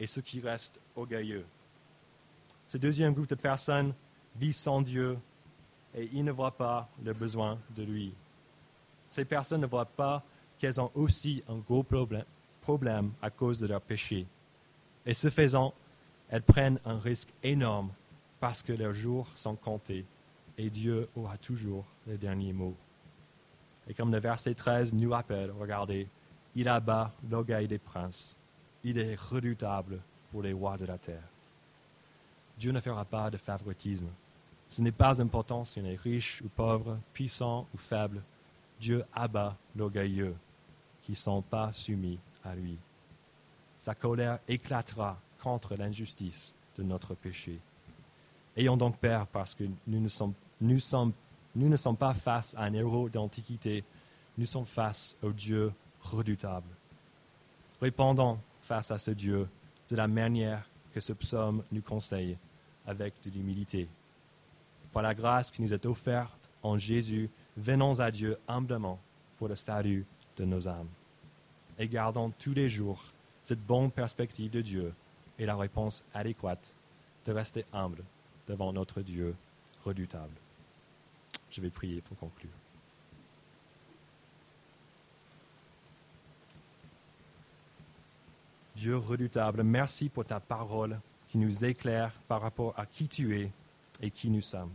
et 0.00 0.06
ceux 0.06 0.22
qui 0.22 0.40
restent 0.40 0.80
orgueilleux. 0.96 1.44
Ce 2.66 2.76
deuxième 2.78 3.14
groupe 3.14 3.28
de 3.28 3.36
personnes 3.36 3.94
vit 4.36 4.52
sans 4.52 4.82
Dieu 4.82 5.16
et 5.94 6.08
ils 6.12 6.24
ne 6.24 6.32
voient 6.32 6.56
pas 6.56 6.88
le 7.04 7.12
besoin 7.12 7.58
de 7.76 7.84
lui. 7.84 8.12
Ces 9.10 9.24
personnes 9.24 9.60
ne 9.60 9.66
voient 9.66 9.84
pas 9.84 10.24
qu'elles 10.58 10.80
ont 10.80 10.90
aussi 10.94 11.44
un 11.48 11.56
gros 11.56 11.84
problème, 12.60 13.12
à 13.20 13.30
cause 13.30 13.60
de 13.60 13.66
leur 13.66 13.80
péché. 13.80 14.26
Et 15.04 15.14
ce 15.14 15.28
faisant, 15.28 15.74
elles 16.30 16.42
prennent 16.42 16.80
un 16.84 16.98
risque 16.98 17.28
énorme 17.42 17.90
parce 18.42 18.60
que 18.60 18.72
leurs 18.72 18.92
jours 18.92 19.28
sont 19.36 19.54
comptés 19.54 20.04
et 20.58 20.68
Dieu 20.68 21.08
aura 21.14 21.38
toujours 21.38 21.84
le 22.08 22.18
dernier 22.18 22.52
mot. 22.52 22.74
Et 23.86 23.94
comme 23.94 24.10
le 24.10 24.18
verset 24.18 24.56
13 24.56 24.92
nous 24.94 25.12
rappelle, 25.12 25.52
regardez, 25.52 26.08
il 26.56 26.68
abat 26.68 27.12
l'orgueil 27.30 27.68
des 27.68 27.78
princes. 27.78 28.36
Il 28.82 28.98
est 28.98 29.14
redoutable 29.14 30.00
pour 30.32 30.42
les 30.42 30.52
rois 30.52 30.76
de 30.76 30.86
la 30.86 30.98
terre. 30.98 31.22
Dieu 32.58 32.72
ne 32.72 32.80
fera 32.80 33.04
pas 33.04 33.30
de 33.30 33.36
favoritisme. 33.36 34.08
Ce 34.70 34.82
n'est 34.82 34.90
pas 34.90 35.22
important 35.22 35.64
si 35.64 35.78
on 35.78 35.84
est 35.84 35.94
riche 35.94 36.42
ou 36.42 36.48
pauvre, 36.48 36.98
puissant 37.12 37.68
ou 37.72 37.78
faible. 37.78 38.24
Dieu 38.80 39.04
abat 39.14 39.56
l'orgueilleux 39.76 40.34
qui 41.02 41.12
ne 41.12 41.16
sont 41.16 41.42
pas 41.42 41.70
soumis 41.72 42.18
à 42.42 42.56
lui. 42.56 42.76
Sa 43.78 43.94
colère 43.94 44.40
éclatera 44.48 45.16
contre 45.40 45.76
l'injustice 45.76 46.52
de 46.76 46.82
notre 46.82 47.14
péché. 47.14 47.60
Ayons 48.56 48.76
donc 48.76 48.98
peur 48.98 49.26
parce 49.28 49.54
que 49.54 49.64
nous 49.86 50.00
ne 50.00 50.08
sommes, 50.08 51.96
pas 51.96 52.14
face 52.14 52.54
à 52.54 52.64
un 52.64 52.74
héros 52.74 53.08
d'antiquité, 53.08 53.82
nous 54.36 54.46
sommes 54.46 54.66
face 54.66 55.16
au 55.22 55.32
Dieu 55.32 55.72
redoutable. 56.00 56.68
Répondons 57.80 58.38
face 58.60 58.90
à 58.90 58.98
ce 58.98 59.10
Dieu 59.10 59.48
de 59.88 59.96
la 59.96 60.06
manière 60.06 60.68
que 60.92 61.00
ce 61.00 61.12
psaume 61.14 61.62
nous 61.72 61.80
conseille, 61.80 62.36
avec 62.86 63.14
de 63.24 63.30
l'humilité. 63.30 63.88
Par 64.92 65.02
la 65.02 65.14
grâce 65.14 65.50
qui 65.50 65.62
nous 65.62 65.72
est 65.72 65.86
offerte 65.86 66.50
en 66.62 66.76
Jésus, 66.76 67.30
venons 67.56 68.00
à 68.00 68.10
Dieu 68.10 68.38
humblement 68.46 68.98
pour 69.38 69.48
le 69.48 69.56
salut 69.56 70.04
de 70.36 70.44
nos 70.44 70.68
âmes. 70.68 70.88
Et 71.78 71.88
gardons 71.88 72.30
tous 72.38 72.52
les 72.52 72.68
jours 72.68 73.02
cette 73.42 73.64
bonne 73.64 73.90
perspective 73.90 74.50
de 74.50 74.60
Dieu 74.60 74.94
et 75.38 75.46
la 75.46 75.56
réponse 75.56 76.04
adéquate 76.12 76.74
de 77.24 77.32
rester 77.32 77.64
humble 77.72 78.04
devant 78.52 78.70
notre 78.70 79.00
Dieu 79.00 79.34
redoutable. 79.82 80.36
Je 81.50 81.62
vais 81.62 81.70
prier 81.70 82.02
pour 82.02 82.18
conclure. 82.18 82.50
Dieu 88.76 88.94
redoutable, 88.94 89.62
merci 89.62 90.10
pour 90.10 90.26
ta 90.26 90.38
parole 90.38 91.00
qui 91.28 91.38
nous 91.38 91.64
éclaire 91.64 92.12
par 92.28 92.42
rapport 92.42 92.78
à 92.78 92.84
qui 92.84 93.08
tu 93.08 93.40
es 93.40 93.50
et 94.02 94.10
qui 94.10 94.28
nous 94.28 94.42
sommes. 94.42 94.74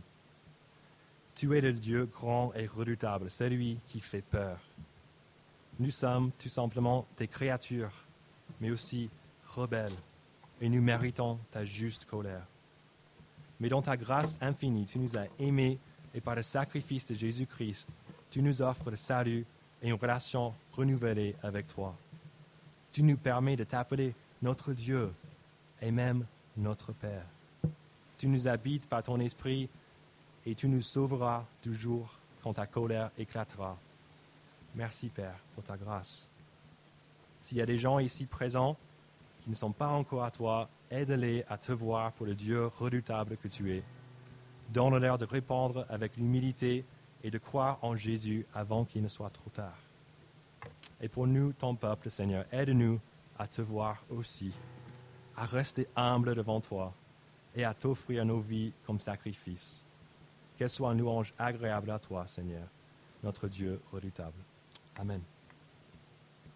Tu 1.36 1.56
es 1.56 1.60
le 1.60 1.72
Dieu 1.72 2.06
grand 2.06 2.52
et 2.54 2.66
redoutable, 2.66 3.30
celui 3.30 3.78
qui 3.86 4.00
fait 4.00 4.22
peur. 4.22 4.58
Nous 5.78 5.92
sommes 5.92 6.32
tout 6.36 6.48
simplement 6.48 7.06
des 7.16 7.28
créatures, 7.28 7.92
mais 8.60 8.70
aussi 8.70 9.08
rebelles, 9.46 9.94
et 10.60 10.68
nous 10.68 10.82
méritons 10.82 11.38
ta 11.52 11.64
juste 11.64 12.06
colère. 12.06 12.44
Mais 13.60 13.68
dans 13.68 13.82
ta 13.82 13.96
grâce 13.96 14.38
infinie, 14.40 14.86
tu 14.86 14.98
nous 14.98 15.16
as 15.16 15.26
aimés, 15.38 15.78
et 16.14 16.20
par 16.20 16.34
le 16.34 16.42
sacrifice 16.42 17.06
de 17.06 17.14
Jésus-Christ, 17.14 17.88
tu 18.30 18.42
nous 18.42 18.62
offres 18.62 18.90
le 18.90 18.96
salut 18.96 19.46
et 19.82 19.88
une 19.88 19.94
relation 19.94 20.54
renouvelée 20.72 21.34
avec 21.42 21.66
toi. 21.66 21.94
Tu 22.92 23.02
nous 23.02 23.16
permets 23.16 23.56
de 23.56 23.64
t'appeler 23.64 24.14
notre 24.42 24.72
Dieu 24.72 25.12
et 25.80 25.90
même 25.90 26.26
notre 26.56 26.92
Père. 26.92 27.26
Tu 28.16 28.26
nous 28.26 28.48
habites 28.48 28.88
par 28.88 29.02
ton 29.02 29.20
esprit 29.20 29.68
et 30.46 30.54
tu 30.54 30.68
nous 30.68 30.82
sauveras 30.82 31.44
toujours 31.62 32.14
quand 32.42 32.54
ta 32.54 32.66
colère 32.66 33.10
éclatera. 33.18 33.76
Merci 34.74 35.08
Père 35.08 35.38
pour 35.54 35.64
ta 35.64 35.76
grâce. 35.76 36.28
S'il 37.40 37.58
y 37.58 37.62
a 37.62 37.66
des 37.66 37.78
gens 37.78 37.98
ici 37.98 38.26
présents 38.26 38.76
ne 39.50 39.54
sont 39.54 39.72
pas 39.72 39.88
encore 39.88 40.24
à 40.24 40.30
toi, 40.30 40.68
aide-les 40.90 41.44
à 41.48 41.56
te 41.58 41.72
voir 41.72 42.12
pour 42.12 42.26
le 42.26 42.34
Dieu 42.34 42.66
redoutable 42.66 43.36
que 43.36 43.48
tu 43.48 43.74
es. 43.74 43.82
Donne-leur 44.70 45.18
de 45.18 45.24
répondre 45.24 45.86
avec 45.88 46.16
l'humilité 46.16 46.84
et 47.24 47.30
de 47.30 47.38
croire 47.38 47.78
en 47.82 47.94
Jésus 47.94 48.46
avant 48.54 48.84
qu'il 48.84 49.02
ne 49.02 49.08
soit 49.08 49.30
trop 49.30 49.50
tard. 49.50 49.78
Et 51.00 51.08
pour 51.08 51.26
nous, 51.26 51.52
ton 51.52 51.74
peuple, 51.74 52.10
Seigneur, 52.10 52.44
aide-nous 52.52 53.00
à 53.38 53.46
te 53.46 53.62
voir 53.62 54.04
aussi, 54.10 54.52
à 55.36 55.44
rester 55.44 55.86
humble 55.96 56.34
devant 56.34 56.60
toi 56.60 56.92
et 57.54 57.64
à 57.64 57.74
t'offrir 57.74 58.24
nos 58.24 58.40
vies 58.40 58.72
comme 58.84 59.00
sacrifice. 59.00 59.84
Qu'elle 60.56 60.68
soit 60.68 60.90
un 60.90 60.94
louange 60.94 61.32
agréable 61.38 61.90
à 61.90 61.98
toi, 61.98 62.26
Seigneur, 62.26 62.66
notre 63.22 63.48
Dieu 63.48 63.80
redoutable. 63.92 64.42
Amen. 64.96 65.22